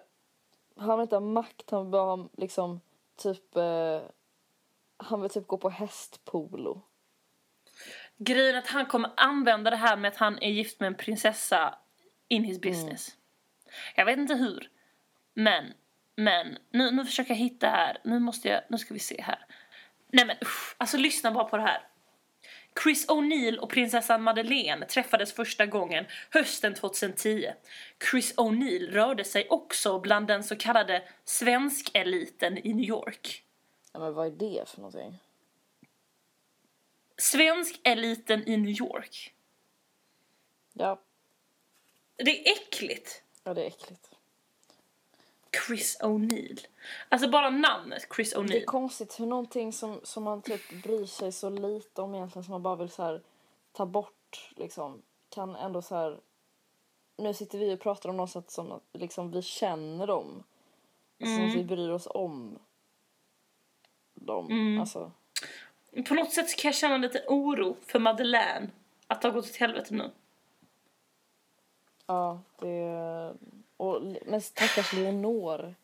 han 0.76 0.98
vill 0.98 1.02
inte 1.02 1.16
ha 1.16 1.20
makt, 1.20 1.70
han 1.70 1.85
vill 1.85 1.90
bara 1.90 2.16
ha 2.16 2.28
liksom 2.37 2.81
typ 3.16 3.57
eh, 3.57 4.00
han 4.96 5.20
vill 5.20 5.31
typ 5.31 5.46
gå 5.46 5.57
på 5.57 5.70
hästpolo. 5.70 6.81
Grejen 8.16 8.54
är 8.54 8.59
att 8.59 8.66
han 8.66 8.87
kommer 8.87 9.11
använda 9.16 9.70
det 9.70 9.76
här 9.76 9.96
med 9.96 10.09
att 10.09 10.16
han 10.16 10.38
är 10.38 10.50
gift 10.50 10.81
med 10.81 10.87
en 10.87 10.94
prinsessa 10.94 11.78
in 12.29 12.45
his 12.45 12.61
business. 12.61 13.17
Jag 13.95 14.05
vet 14.05 14.19
inte 14.19 14.35
hur. 14.35 14.71
Men, 15.35 15.73
men, 16.17 16.59
nu, 16.71 16.91
nu 16.91 17.05
försöker 17.05 17.31
jag 17.31 17.38
hitta 17.38 17.69
här. 17.69 17.99
Nu 18.05 18.19
måste 18.19 18.49
jag, 18.49 18.61
nu 18.69 18.79
ska 18.79 18.95
vi 18.95 19.01
se 19.01 19.23
här. 19.23 19.47
Nej 20.12 20.27
men 20.27 20.37
usch, 20.43 20.75
alltså 20.79 20.97
lyssna 20.97 21.31
bara 21.31 21.45
på 21.45 21.57
det 21.57 21.62
här. 21.62 21.88
Chris 22.83 23.09
O'Neill 23.09 23.57
och 23.57 23.71
prinsessan 23.71 24.23
Madeleine 24.23 24.87
träffades 24.87 25.33
första 25.33 25.67
gången 25.67 26.07
hösten 26.31 26.75
2010. 26.75 27.53
Chris 28.11 28.35
O'Neill 28.37 28.91
rörde 28.91 29.25
sig 29.25 29.47
också 29.49 29.99
bland 30.01 30.27
den 30.27 30.45
så 30.45 30.57
kallade 30.57 31.03
svenskeliten 31.25 32.59
i 32.59 32.75
New 32.75 32.88
York. 32.88 33.45
Ja, 33.93 33.99
men 33.99 34.14
vad 34.14 34.27
är 34.27 34.31
det 34.31 34.69
för 34.69 34.81
någonting? 34.81 35.19
Svenskeliten 37.17 38.49
i 38.49 38.57
New 38.57 38.81
York. 38.81 39.35
Ja, 40.73 41.01
Det 42.24 42.48
är 42.48 42.52
äckligt. 42.52 43.22
ja 43.44 43.54
det 43.54 43.62
är 43.62 43.66
äckligt. 43.66 44.11
Chris 45.66 45.98
O'Neill. 46.00 46.66
Alltså 47.09 47.28
bara 47.28 47.50
namnet 47.50 48.07
Chris 48.16 48.31
Det 48.31 48.37
är 48.37 48.40
O'Neill. 48.42 48.64
konstigt 48.64 49.20
hur 49.20 49.26
någonting 49.26 49.72
som, 49.72 50.00
som 50.02 50.22
man 50.22 50.42
typ 50.42 50.83
bryr 50.83 51.07
sig 51.07 51.33
så 51.33 51.50
lite 51.50 52.02
om 52.02 52.14
egentligen 52.14 52.44
som 52.44 52.52
man 52.52 52.62
bara 52.62 52.76
vill 52.76 52.90
så 52.90 53.02
här 53.02 53.20
ta 53.72 53.87
bort 53.87 54.50
liksom 54.57 55.02
kan 55.31 55.57
ändå 55.57 55.83
så 55.83 55.94
här 55.94 56.18
nu 57.16 57.35
sitter 57.35 57.59
vi 57.59 57.74
och 57.74 57.81
pratar 57.81 58.09
om 58.09 58.16
något 58.16 58.31
sätt 58.31 58.50
som 58.50 58.81
liksom 58.92 59.31
vi 59.31 59.42
känner 59.42 60.07
dem. 60.07 60.44
Alltså 61.20 61.37
som 61.37 61.48
att 61.48 61.54
vi 61.54 61.64
bryr 61.64 61.90
oss 61.90 62.09
om 62.11 62.59
dem. 64.14 64.78
Alltså, 64.81 65.12
På 66.09 66.14
något 66.14 66.33
sätt 66.33 66.50
så 66.50 66.57
kan 66.57 66.68
jag 66.68 66.74
känna 66.76 66.96
lite 66.96 67.24
oro 67.28 67.76
för 67.87 67.98
Madeleine. 67.98 68.70
Att 69.07 69.22
det 69.22 69.28
har 69.28 69.33
gått 69.35 69.44
åt 69.50 69.57
helvete 69.57 69.94
nu. 69.94 70.11
Ja, 72.09 72.40
det... 72.61 73.35
Och, 73.77 74.03
men 74.27 74.40
stackars 74.40 74.92
Leonor. 74.92 75.75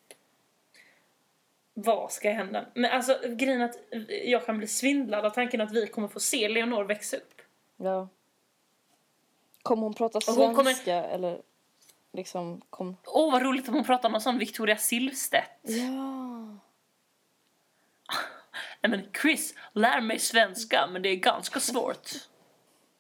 Vad 1.74 2.12
ska 2.12 2.30
hända? 2.30 2.66
Men 2.74 2.90
alltså 2.90 3.18
grejen 3.28 3.62
att 3.62 3.76
jag 4.24 4.46
kan 4.46 4.58
bli 4.58 4.66
svindlad 4.66 5.24
av 5.24 5.30
tanken 5.30 5.60
att 5.60 5.72
vi 5.72 5.86
kommer 5.86 6.08
få 6.08 6.20
se 6.20 6.48
Leonor 6.48 6.84
växa 6.84 7.16
upp. 7.16 7.42
Ja. 7.76 8.08
Kommer 9.62 9.82
hon 9.82 9.94
prata 9.94 10.18
Och 10.18 10.34
hon 10.34 10.54
svenska 10.64 11.02
kommer- 11.02 11.14
eller 11.14 11.42
liksom 12.12 12.60
kom... 12.70 12.96
Åh 13.06 13.32
vad 13.32 13.42
roligt 13.42 13.68
att 13.68 13.74
hon 13.74 13.84
pratar 13.84 14.08
om 14.08 14.14
en 14.14 14.20
sån 14.20 14.38
Victoria 14.38 14.76
Silvstedt. 14.76 15.60
Ja. 15.62 16.46
Nej 18.80 18.90
men 18.90 19.02
Chris, 19.22 19.54
lär 19.72 20.00
mig 20.00 20.18
svenska 20.18 20.86
men 20.86 21.02
det 21.02 21.08
är 21.08 21.16
ganska 21.16 21.60
svårt. 21.60 22.10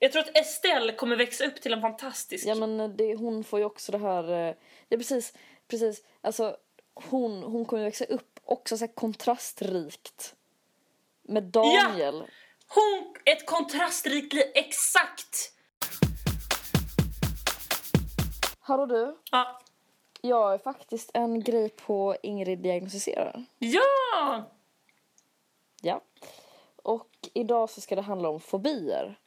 Jag 0.04 0.12
tror 0.12 0.22
att 0.22 0.36
Estelle 0.36 0.92
kommer 0.92 1.16
växa 1.16 1.44
upp 1.46 1.60
till 1.60 1.72
en 1.72 1.80
fantastisk... 1.80 2.46
Ja 2.46 2.54
men 2.54 2.96
det, 2.96 3.14
hon 3.14 3.44
får 3.44 3.58
ju 3.58 3.64
också 3.64 3.92
det 3.92 3.98
här, 3.98 4.32
eh, 4.32 4.54
ja 4.88 4.98
precis, 4.98 5.32
precis, 5.68 6.04
alltså 6.20 6.56
hon, 6.94 7.42
hon 7.42 7.64
kommer 7.64 7.82
ju 7.82 7.88
växa 7.88 8.04
upp 8.04 8.40
också 8.44 8.78
så 8.78 8.88
kontrastrikt. 8.88 10.34
Med 11.22 11.42
Daniel. 11.42 12.24
Hon, 12.68 13.14
ett 13.24 13.46
kontrastrikt 13.46 14.32
liv, 14.32 14.44
exakt! 14.54 15.52
Hallå 18.60 18.86
du, 18.86 19.16
Ja. 19.30 19.60
jag 20.20 20.54
är 20.54 20.58
faktiskt 20.58 21.10
en 21.14 21.40
grej 21.40 21.68
på 21.68 22.16
Ingrid 22.22 22.58
diagnostiserar. 22.58 23.44
Ja! 23.58 24.50
Ja. 25.82 26.00
Och 26.76 27.10
idag 27.34 27.70
så 27.70 27.80
ska 27.80 27.94
det 27.94 28.02
handla 28.02 28.28
om 28.28 28.40
fobier. 28.40 29.18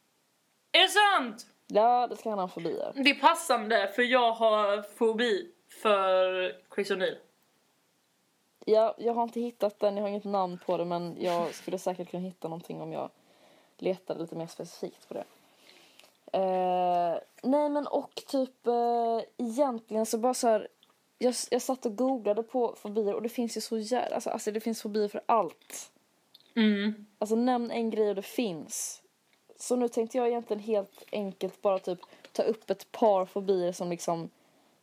Är 0.72 0.82
det 0.82 0.88
sant? 0.88 1.46
Ja, 1.66 2.06
det 2.06 2.16
ska 2.16 2.28
handla 2.28 2.42
om 2.42 2.50
fobier. 2.50 2.92
Det 2.94 3.10
är 3.10 3.20
passande 3.20 3.92
för 3.94 4.02
jag 4.02 4.32
har 4.32 4.82
fobi 4.82 5.52
för 5.82 6.52
Chris 6.74 6.90
O'Neill. 6.90 7.16
Ja, 8.64 8.94
jag 8.98 9.14
har 9.14 9.22
inte 9.22 9.40
hittat 9.40 9.78
den, 9.78 9.96
jag 9.96 10.04
har 10.04 10.08
inget 10.08 10.24
namn 10.24 10.58
på 10.66 10.76
det 10.76 10.84
men 10.84 11.16
jag 11.20 11.54
skulle 11.54 11.78
säkert 11.78 12.10
kunna 12.10 12.22
hitta 12.22 12.48
någonting 12.48 12.80
om 12.80 12.92
jag 12.92 13.10
letade 13.78 14.20
lite 14.20 14.36
mer 14.36 14.46
specifikt 14.46 15.08
på 15.08 15.14
det. 15.14 15.24
Eh, 16.32 17.18
nej 17.42 17.68
men 17.68 17.86
och 17.86 18.22
typ 18.26 18.66
eh, 18.66 19.20
egentligen 19.36 20.06
så 20.06 20.18
bara 20.18 20.34
så 20.34 20.48
här, 20.48 20.68
jag, 21.18 21.34
jag 21.50 21.62
satt 21.62 21.86
och 21.86 21.96
googlade 21.96 22.42
på 22.42 22.74
fobier 22.78 23.14
och 23.14 23.22
det 23.22 23.28
finns 23.28 23.56
ju 23.56 23.60
så 23.60 23.78
jävla, 23.78 24.14
alltså, 24.14 24.30
alltså 24.30 24.50
det 24.50 24.60
finns 24.60 24.82
fobier 24.82 25.08
för 25.08 25.20
allt. 25.26 25.92
Mm. 26.54 27.06
Alltså 27.18 27.36
nämn 27.36 27.70
en 27.70 27.90
grej 27.90 28.08
och 28.08 28.14
det 28.14 28.22
finns. 28.22 29.02
Så 29.58 29.76
nu 29.76 29.88
tänkte 29.88 30.18
jag 30.18 30.28
egentligen 30.28 30.62
helt 30.62 31.02
enkelt 31.12 31.62
bara 31.62 31.78
typ 31.78 31.98
ta 32.32 32.42
upp 32.42 32.70
ett 32.70 32.92
par 32.92 33.26
fobier 33.26 33.72
som 33.72 33.90
liksom, 33.90 34.30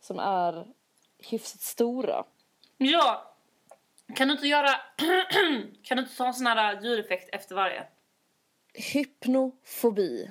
som 0.00 0.18
är 0.18 0.66
hyfsat 1.18 1.60
stora. 1.60 2.24
Ja. 2.76 3.36
Kan 4.14 4.28
du 4.28 4.34
inte 4.34 4.46
göra... 4.46 4.68
kan 5.82 5.96
du 5.96 6.02
inte 6.02 6.16
ta 6.16 6.26
en 6.26 6.34
sån 6.34 6.46
här 6.46 6.82
ljudeffekt 6.82 7.34
efter 7.34 7.54
varje? 7.54 7.86
Hypnofobi. 8.74 10.30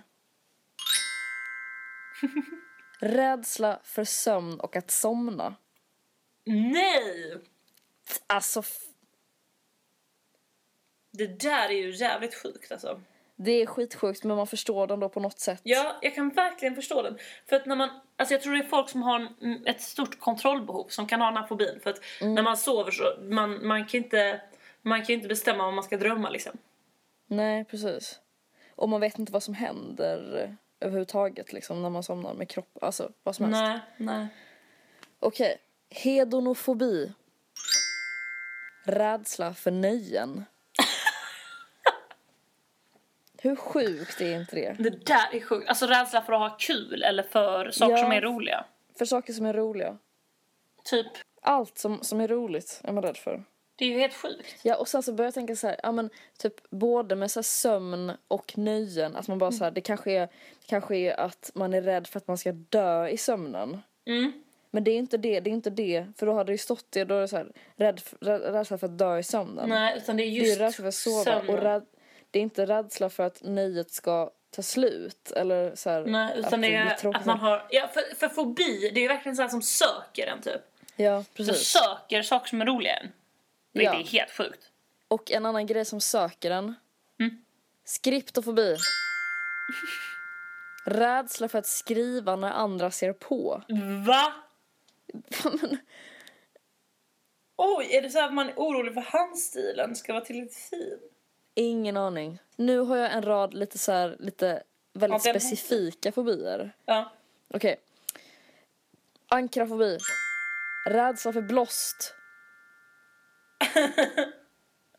Rädsla 3.00 3.80
för 3.84 4.04
sömn 4.04 4.60
och 4.60 4.76
att 4.76 4.92
somna. 4.92 5.56
Nej! 6.46 7.38
Alltså, 8.28 8.64
Det 11.12 11.28
där 11.28 11.70
är 11.70 11.78
ju 11.78 11.96
jävligt 11.96 12.36
sjukt 12.36 12.72
alltså. 12.72 13.02
Det 13.36 13.52
är 13.52 13.66
skitsjukt 13.66 14.24
men 14.24 14.38
man 14.38 14.48
förstår 14.48 14.88
den 14.88 15.00
då 15.00 15.10
på 15.10 15.20
något 15.20 15.40
sätt. 15.40 15.60
Ja, 15.64 15.98
jag 16.02 16.16
kan 16.16 16.30
verkligen 16.30 16.76
förstå 16.76 17.02
den. 17.02 17.18
För 17.46 17.56
att 17.56 17.66
när 17.66 17.76
man, 17.76 17.90
alltså 18.18 18.34
jag 18.34 18.42
tror 18.42 18.54
det 18.54 18.60
är 18.60 18.68
folk 18.68 18.90
som 18.90 19.02
har 19.02 19.20
en, 19.42 19.68
ett 19.68 19.82
stort 19.82 20.20
kontrollbehov 20.20 20.88
som 20.90 21.08
kan 21.08 21.22
ha 21.22 21.28
den 21.28 21.38
här 21.38 21.48
fobin. 21.48 21.80
För 21.84 21.90
att 21.90 22.00
när 22.22 22.44
man 22.44 22.58
sover 22.58 22.92
så, 22.92 23.04
man, 23.22 23.68
man 23.68 23.86
kan 23.86 24.04
inte 24.04 24.42
Man 24.82 25.06
kan 25.06 25.16
inte 25.16 25.28
bestämma 25.28 25.66
vad 25.66 25.74
man 25.74 25.84
ska 25.84 25.98
drömma 25.98 26.30
liksom. 26.30 26.58
Nej, 27.28 27.66
precis. 27.66 28.20
Och 28.76 28.90
man 28.90 29.02
vet 29.02 29.20
inte 29.20 29.32
vad 29.32 29.44
som 29.44 29.54
händer 29.54 30.56
överhuvudtaget 30.80 31.54
liksom 31.54 31.82
när 31.82 31.90
man 31.90 32.04
somnar 32.04 32.34
med 32.34 32.50
kropp, 32.50 32.78
alltså 32.82 33.12
vad 33.24 33.36
som 33.36 33.46
helst. 33.46 33.62
Nej, 33.62 33.80
nej. 33.98 34.28
Okej. 35.20 35.58
Hedonofobi. 35.90 37.12
Rädsla 38.84 39.54
för 39.54 39.72
nöjen. 39.72 40.46
Hur 43.46 43.56
sjukt 43.56 44.22
är 44.22 44.36
inte 44.40 44.56
det? 44.56 44.76
Det 44.80 45.06
där 45.06 45.36
är 45.36 45.40
sjukt. 45.42 45.70
Alltså 45.70 45.86
rädsla 45.88 46.22
för 46.22 46.34
att 46.34 46.40
ha 46.52 46.58
kul 46.60 47.04
eller 47.04 47.24
för 47.24 47.72
saker 47.72 47.92
Ja. 47.92 47.98
som 48.04 48.12
är 48.12 48.22
roliga. 48.22 48.66
För 48.98 49.06
saker 49.06 49.34
som 49.34 49.46
är 49.46 49.54
roliga. 49.54 49.98
Typ, 50.84 51.08
Allt 51.42 51.78
som, 51.78 52.00
som 52.04 52.22
är 52.22 52.28
roligt 52.28 52.82
är 52.84 52.92
man 52.92 53.04
rädd 53.04 53.18
för. 53.18 53.44
det 53.76 53.86
är 53.86 53.90
ju 53.90 54.00
helt 54.00 54.14
sjukt. 54.14 54.56
Ja, 54.64 54.76
och 54.76 54.88
sen 54.88 55.04
så 55.04 55.14
börjar 55.14 55.28
jag 55.28 55.34
tänka 55.34 55.56
så 55.56 55.68
här, 55.68 55.80
ja 55.84 55.92
men 55.92 56.10
typ 56.38 56.70
både 56.70 57.16
med 57.16 57.32
så 57.32 57.44
sömn 57.44 58.12
och 58.28 58.58
nöjen, 58.58 59.16
att 59.16 59.28
man 59.28 59.38
bara 59.38 59.52
så 59.52 59.64
här, 59.64 59.72
det 59.72 59.82
kanske 59.82 60.12
är, 60.12 60.28
det 60.60 60.68
kanske 60.68 60.96
är 60.98 61.20
att 61.20 61.52
man 61.56 61.74
är 61.74 61.82
rädd 61.82 62.08
för 62.08 62.18
att 62.18 62.28
man 62.28 62.38
ska 62.38 62.52
dö 62.52 63.08
i 63.08 63.18
sömnen. 63.18 63.82
Mm. 64.06 64.44
Men 64.72 64.84
det 64.84 64.92
är 64.92 64.98
inte 64.98 65.18
det, 65.18 65.40
det 65.40 65.50
är 65.50 65.54
inte 65.54 65.70
det, 65.70 66.06
för 66.18 66.26
då 66.26 66.34
hade 66.34 66.48
det 66.48 66.52
ju 66.52 66.58
stått 66.58 66.86
det, 66.90 67.04
då 67.04 67.16
är 67.16 67.22
det 67.22 67.28
så 67.28 67.38
här, 67.38 67.52
rädd, 67.76 68.02
rädsla 68.22 68.78
för 68.78 68.88
att 68.88 68.98
dö 68.98 69.18
i 69.18 69.24
sömnen. 69.24 69.70
Nej, 69.70 69.98
utan 69.98 70.18
det 70.18 70.24
är 70.24 70.26
det 70.32 70.38
är 70.38 70.46
just 70.46 70.60
rädsla 70.60 70.82
för 70.82 70.88
att 70.88 70.94
sova 70.96 71.24
sömnen. 71.24 71.56
och 71.56 71.62
rädd, 71.64 71.86
det 72.36 72.40
är 72.40 72.44
inte 72.44 72.66
rädsla 72.66 73.10
för 73.10 73.24
att 73.24 73.44
nöjet 73.44 73.92
ska 73.92 74.32
ta 74.50 74.62
slut 74.62 75.32
eller 75.32 75.76
så 75.76 75.90
här, 75.90 76.06
Nej, 76.06 76.34
utan 76.40 76.54
att 76.54 76.62
det 76.62 76.76
är 76.76 77.16
att 77.16 77.26
man 77.26 77.40
har... 77.40 77.68
Ja, 77.70 77.88
för, 77.88 78.16
för 78.16 78.30
fobi, 78.30 78.92
det 78.94 79.00
är 79.00 79.02
ju 79.02 79.08
verkligen 79.08 79.36
så 79.36 79.42
här 79.42 79.50
som 79.50 79.62
söker 79.62 80.28
en 80.28 80.42
typ. 80.42 80.62
Ja, 80.96 81.24
Så 81.24 81.30
precis. 81.34 81.68
söker 81.68 82.22
saker 82.22 82.48
som 82.50 82.62
är 82.62 82.66
roliga. 82.66 82.94
Vilket 83.74 83.94
Ja. 83.94 84.00
är 84.00 84.04
helt 84.04 84.32
sjukt. 84.32 84.72
Och 85.08 85.32
en 85.32 85.46
annan 85.46 85.66
grej 85.66 85.86
som 85.86 86.02
söker 86.02 86.52
en. 86.52 86.76
Mm. 87.20 87.44
Skriptofobi. 87.86 88.78
Rädsla 90.86 91.48
för 91.50 91.60
att 91.60 91.68
skriva 91.68 92.36
när 92.36 92.52
andra 92.52 92.92
ser 92.92 93.14
på. 93.14 93.64
Va? 94.08 94.34
Oj, 97.58 97.96
är 97.96 98.02
det 98.02 98.10
så 98.10 98.24
att 98.24 98.34
man 98.34 98.50
är 98.50 98.54
orolig 98.56 98.94
för 98.94 99.02
handstilen 99.02 99.96
ska 99.96 100.14
vara 100.14 100.26
tillräckligt 100.26 100.56
fin? 100.56 101.00
Ingen 101.56 101.98
aning. 101.98 102.40
Nu 102.56 102.80
har 102.80 102.98
jag 102.98 103.14
en 103.14 103.22
rad 103.22 103.54
lite 103.54 103.78
så 103.78 103.92
här, 103.92 104.16
lite 104.20 104.64
väldigt 104.94 105.26
Ja, 105.26 105.32
specifika 105.32 106.12
fobier. 106.12 106.76
Ja. 106.86 107.12
Okej. 107.54 107.80
Ankrafobi. 109.28 109.98
Rädsla 110.90 111.34
för 111.34 111.42
blåst. 111.42 112.16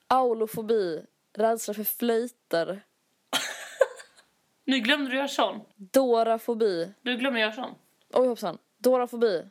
Aulofobi. 0.08 1.06
Rädsla 1.32 1.74
för 1.74 1.84
flöjter. 1.84 2.82
Nu 4.64 4.78
glömde 4.78 5.10
du 5.10 5.16
göra 5.16 5.28
sån. 5.28 5.60
Dorafobi. 5.76 6.92
Du 7.02 7.16
glömde 7.16 7.40
göra 7.40 7.52
sån. 7.52 7.74
Oj 8.12 8.28
hoppsan. 8.28 8.58
Dorafobi. 8.78 9.44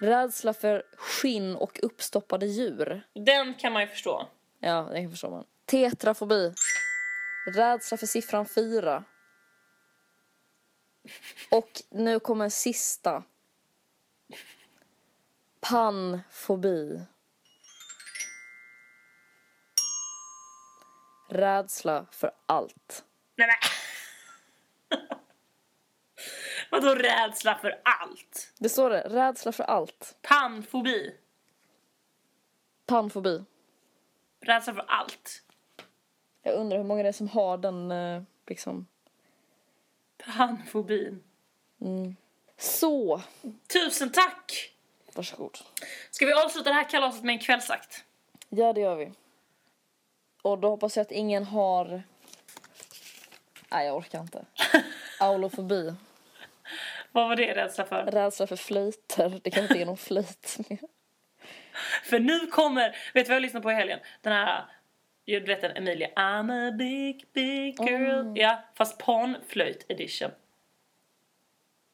Rädsla 0.00 0.54
för 0.54 0.82
skinn 0.96 1.56
och 1.56 1.78
uppstoppade 1.82 2.46
djur. 2.46 3.02
Den 3.14 3.54
kan 3.54 3.72
man 3.72 3.82
ju 3.82 3.88
förstå. 3.88 4.28
Ja, 4.58 4.88
det 4.92 5.02
kan 5.02 5.10
förstå 5.10 5.30
man. 5.30 5.44
Tetrafobi. 5.64 6.54
Rädsla 7.46 7.96
för 7.96 8.06
siffran 8.06 8.46
fyra. 8.46 9.04
Och 11.50 11.82
nu 11.90 12.20
kommer 12.20 12.48
sista. 12.48 13.22
Panfobi. 15.60 17.00
Rädsla 21.28 22.06
för 22.10 22.30
allt. 22.46 23.04
Nej 23.36 23.48
men. 23.48 23.56
Vadå 26.70 26.94
rädsla 26.94 27.58
för 27.58 27.80
allt? 27.84 28.52
Det 28.58 28.68
står 28.68 28.90
det. 28.90 29.00
Rädsla 29.00 29.52
för 29.52 29.64
allt. 29.64 30.16
Panfobi. 30.22 31.16
Panfobi. 32.86 33.44
Rädsla 34.46 34.74
för 34.74 34.84
allt. 34.88 35.42
Jag 36.42 36.54
undrar 36.54 36.78
hur 36.78 36.84
många 36.84 37.02
det 37.02 37.08
är 37.08 37.12
som 37.12 37.28
har 37.28 37.58
den 37.58 37.90
eh, 37.90 38.22
liksom. 38.46 38.86
Panfobin. 40.18 41.22
Så. 42.56 43.20
Tusen 43.72 44.12
tack! 44.12 44.72
Varsågod. 45.14 45.58
Ska 46.10 46.26
vi 46.26 46.32
avsluta 46.32 46.70
det 46.70 46.74
här 46.74 46.88
kalaset 46.90 47.24
med 47.24 47.32
en 47.32 47.38
kvällsakt? 47.38 48.04
Ja, 48.48 48.72
det 48.72 48.80
gör 48.80 48.96
vi. 48.96 49.12
Och 50.42 50.58
då 50.58 50.68
hoppas 50.68 50.96
jag 50.96 51.02
att 51.02 51.12
ingen 51.12 51.44
har... 51.44 52.02
Nej, 53.68 53.86
jag 53.86 53.96
orkar 53.96 54.20
inte. 54.20 54.44
Aulofobi. 55.20 55.94
Vad 57.12 57.28
var 57.28 57.36
det 57.36 57.54
rädsla 57.54 57.84
för? 57.84 58.02
Rädsla 58.02 58.46
för 58.46 58.56
flöjter. 58.56 59.40
Det 59.44 59.50
kan 59.50 59.62
inte 59.62 59.78
ge 59.78 59.84
någon 59.84 59.96
flöjt. 59.96 60.56
För 62.04 62.18
nu 62.20 62.46
kommer, 62.46 62.96
vet 63.14 63.26
du 63.26 63.28
vad 63.28 63.36
jag 63.36 63.42
lyssnade 63.42 63.62
på 63.62 63.70
i 63.70 63.74
helgen? 63.74 63.98
Den 64.20 64.32
här, 64.32 64.64
du 65.24 65.40
vet 65.40 65.60
den 65.60 65.76
Emilia, 65.76 66.08
I'm 66.16 66.68
a 66.68 66.72
big 66.72 67.24
big 67.32 67.80
girl. 67.80 68.32
Ja, 68.34 68.62
fast 68.74 68.98
panflöjt 68.98 69.86
edition. 69.88 70.30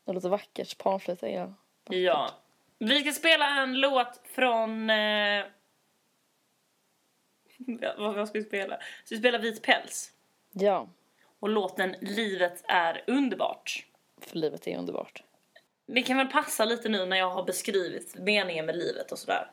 Det 0.06 0.12
låter 0.12 0.28
vackert. 0.28 0.78
Panflöjt 0.78 1.22
är 1.22 1.28
ja. 1.28 1.54
Ja. 1.90 2.30
Vi 2.78 3.00
ska 3.00 3.12
spela 3.12 3.48
en 3.62 3.80
låt 3.80 4.20
från... 4.24 4.90
Eh... 4.90 5.44
vad 7.98 8.14
vad 8.14 8.28
ska 8.28 8.38
vi 8.38 8.44
spela? 8.44 8.76
Så 8.76 9.14
vi 9.14 9.16
spelar 9.16 9.38
Vit 9.38 9.62
päls. 9.62 10.12
Ja, 10.52 10.88
Och 11.40 11.48
låten 11.48 11.96
Livet 12.00 12.64
är 12.68 13.04
underbart. 13.06 13.86
för 14.20 14.36
livet 14.36 14.66
är 14.66 14.78
underbart. 14.78 15.22
Det 15.86 16.02
kan 16.02 16.16
väl 16.16 16.26
passa 16.26 16.64
lite 16.64 16.88
nu 16.88 17.06
när 17.06 17.16
jag 17.16 17.30
har 17.30 17.42
beskrivit 17.44 18.14
meningen 18.18 18.66
med 18.66 18.76
livet 18.76 19.12
och 19.12 19.18
sådär. 19.18 19.50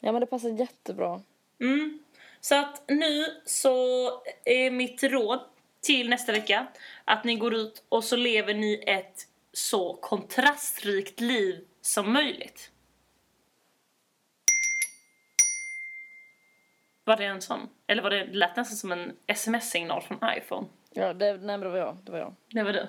Ja, 0.00 0.12
men 0.12 0.20
det 0.20 0.26
passar 0.26 0.48
jättebra. 0.48 1.20
Mm. 1.60 1.98
Så 2.40 2.54
att 2.54 2.82
nu 2.88 3.24
så 3.44 4.10
är 4.44 4.70
mitt 4.70 5.02
råd 5.02 5.40
till 5.80 6.08
nästa 6.08 6.32
vecka 6.32 6.66
att 7.04 7.24
ni 7.24 7.36
går 7.36 7.54
ut 7.54 7.84
och 7.88 8.04
så 8.04 8.16
lever 8.16 8.54
ni 8.54 8.84
ett 8.86 9.26
så 9.52 9.94
kontrastrikt 9.94 11.20
liv 11.20 11.64
som 11.80 12.12
möjligt. 12.12 12.70
Var 17.04 17.16
det 17.16 17.24
en 17.24 17.40
sån? 17.40 17.68
Eller 17.86 18.02
var 18.02 18.10
det, 18.10 18.24
det 18.24 18.36
lät 18.36 18.56
nästan 18.56 18.76
som 18.76 18.92
en 18.92 19.16
sms-signal 19.26 20.02
från 20.02 20.18
iPhone. 20.36 20.66
Ja, 20.90 21.14
det, 21.14 21.32
nej, 21.32 21.40
men 21.40 21.60
det 21.60 21.68
var 21.68 21.78
jag. 21.78 21.96
Det 22.04 22.12
var 22.12 22.18
jag. 22.18 22.34
Det 22.48 22.62
var 22.62 22.72
du? 22.72 22.86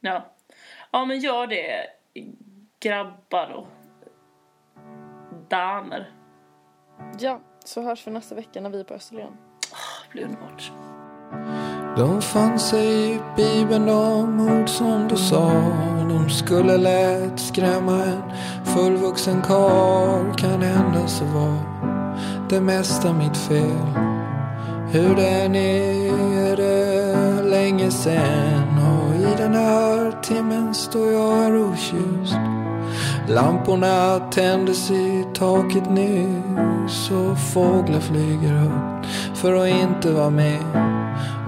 Ja. 0.00 0.30
Ja 0.90 1.04
men 1.04 1.20
gör 1.20 1.46
det 1.46 1.86
grabbar 2.80 3.50
och 3.50 3.66
damer. 5.48 6.15
Ja, 7.18 7.40
så 7.64 7.82
hörs 7.82 8.06
vi 8.06 8.10
nästa 8.10 8.34
vecka 8.34 8.60
när 8.60 8.70
vi 8.70 8.80
är 8.80 8.84
på 8.84 8.94
Österlen. 8.94 9.32
Det 10.06 10.12
blir 10.12 10.24
underbart. 10.24 10.72
De 11.96 12.22
fann 12.22 12.58
sig 12.58 13.14
i 13.14 13.20
Bibeln 13.36 13.86
de 13.86 14.40
ord 14.40 14.68
som 14.68 15.08
du 15.08 15.16
sa 15.16 15.52
De 16.08 16.30
skulle 16.30 16.76
lätt 16.76 17.40
skrämma 17.40 18.04
en 18.04 18.22
fullvuxen 18.64 19.42
karl 19.42 20.34
Kan 20.34 20.62
hända 20.62 21.06
så 21.06 21.24
var 21.24 21.58
det 22.48 22.60
mesta 22.60 23.12
mitt 23.12 23.36
fel 23.36 23.86
Hur 24.92 25.18
är, 25.18 25.48
är 26.50 26.56
det 26.56 27.42
länge 27.42 27.90
sen 27.90 28.78
Och 28.78 29.14
i 29.14 29.36
den 29.36 29.54
här 29.54 30.22
timmen 30.22 30.74
står 30.74 31.12
jag 31.12 31.32
här 31.32 31.70
okysst 31.70 32.55
Lamporna 33.28 34.18
tändes 34.30 34.90
i 34.90 35.26
taket 35.34 35.90
nyss 35.90 37.10
och 37.10 37.38
fåglar 37.38 38.00
flyger 38.00 38.52
högt 38.52 39.06
för 39.34 39.54
att 39.54 39.68
inte 39.68 40.12
vara 40.12 40.30
med. 40.30 40.60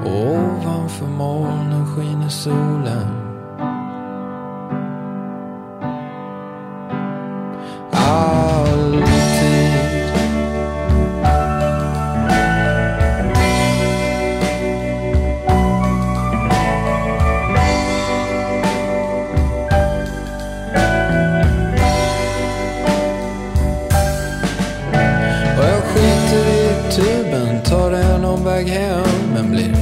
Och 0.05 0.35
ovanför 0.35 1.07
molnen 1.07 1.87
skiner 1.87 2.29
solen. 2.29 3.28
Väg 28.59 28.68
hem 28.68 29.07
Men 29.35 29.51
blir 29.51 29.75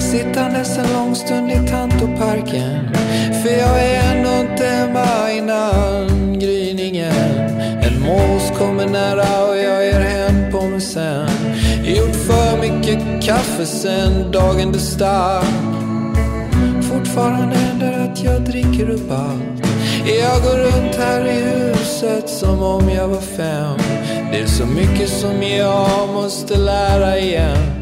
sittandes 0.00 0.78
en 0.78 0.92
lång 0.92 1.14
stund 1.14 1.50
i 1.50 1.68
Tantoparken. 1.70 2.88
För 3.42 3.50
jag 3.50 3.84
är 3.84 4.16
ändå 4.16 4.30
inte 4.50 4.64
hemma 4.64 5.32
innan 5.32 6.38
gryningen. 6.38 7.40
En 7.82 8.00
mås 8.00 8.58
kommer 8.58 8.86
nära 8.86 9.48
och 9.48 9.56
jag 9.56 9.86
ger 9.86 10.00
hem 10.00 10.52
på 10.52 10.60
mig 10.62 10.80
sen. 10.80 11.28
Gjort 11.84 12.16
för 12.16 12.60
mycket 12.60 13.24
kaffe 13.24 13.66
sen 13.66 14.32
dagen 14.32 14.72
det 14.72 14.78
stack. 14.78 15.44
Fortfarande 16.82 17.56
händer 17.56 18.10
att 18.10 18.24
jag 18.24 18.42
dricker 18.42 18.90
upp 18.90 19.10
allt. 19.10 19.66
Jag 20.06 20.42
går 20.42 20.58
runt 20.58 20.96
här 20.96 21.26
i 21.26 21.40
huset 21.40 22.28
som 22.28 22.62
om 22.62 22.88
jag 22.88 23.08
var 23.08 23.20
fem. 23.20 23.78
Det 24.32 24.38
är 24.38 24.46
så 24.46 24.66
mycket 24.66 25.08
som 25.08 25.42
jag 25.42 26.08
måste 26.14 26.56
lära 26.56 27.18
igen. 27.18 27.80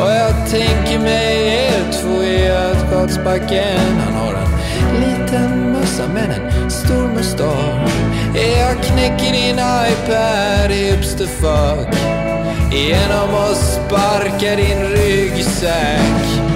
Och 0.00 0.10
jag 0.10 0.50
tänker 0.50 0.98
mig 0.98 1.48
er 1.48 1.92
två 1.92 2.22
i 2.22 2.50
östgatsbacken. 2.50 4.00
Han 4.04 4.14
har 4.14 4.34
en 4.34 5.00
liten 5.00 5.72
mössa 5.72 6.08
men 6.14 6.30
en 6.30 6.70
stor 6.70 7.08
mustasch. 7.08 7.92
Jag 8.34 8.82
knäcker 8.82 9.32
din 9.32 9.58
iPad 9.58 10.70
hipsterfuck 10.70 11.94
Genom 12.72 13.34
att 13.34 13.56
sparka 13.56 14.56
din 14.56 14.82
ryggsäck. 14.82 16.47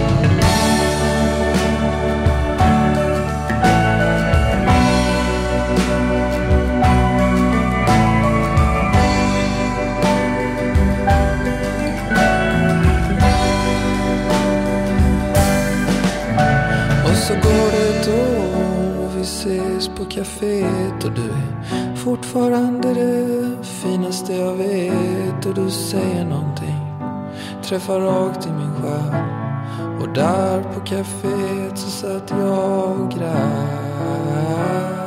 På 20.04 20.10
kaféet 20.10 21.04
och 21.04 21.12
du 21.12 21.22
är 21.22 21.96
fortfarande 21.96 22.94
det 22.94 23.64
finaste 23.64 24.32
jag 24.32 24.54
vet. 24.54 25.46
Och 25.46 25.54
du 25.54 25.70
säger 25.70 26.24
någonting 26.24 26.80
träffar 27.64 28.00
rakt 28.00 28.46
i 28.46 28.50
min 28.50 28.74
själ. 28.74 29.22
Och 30.00 30.14
där 30.14 30.62
på 30.62 30.80
kaféet 30.80 31.76
så 31.76 31.90
satt 31.90 32.30
jag 32.30 33.00
och 33.00 33.10
grät. 33.10 35.01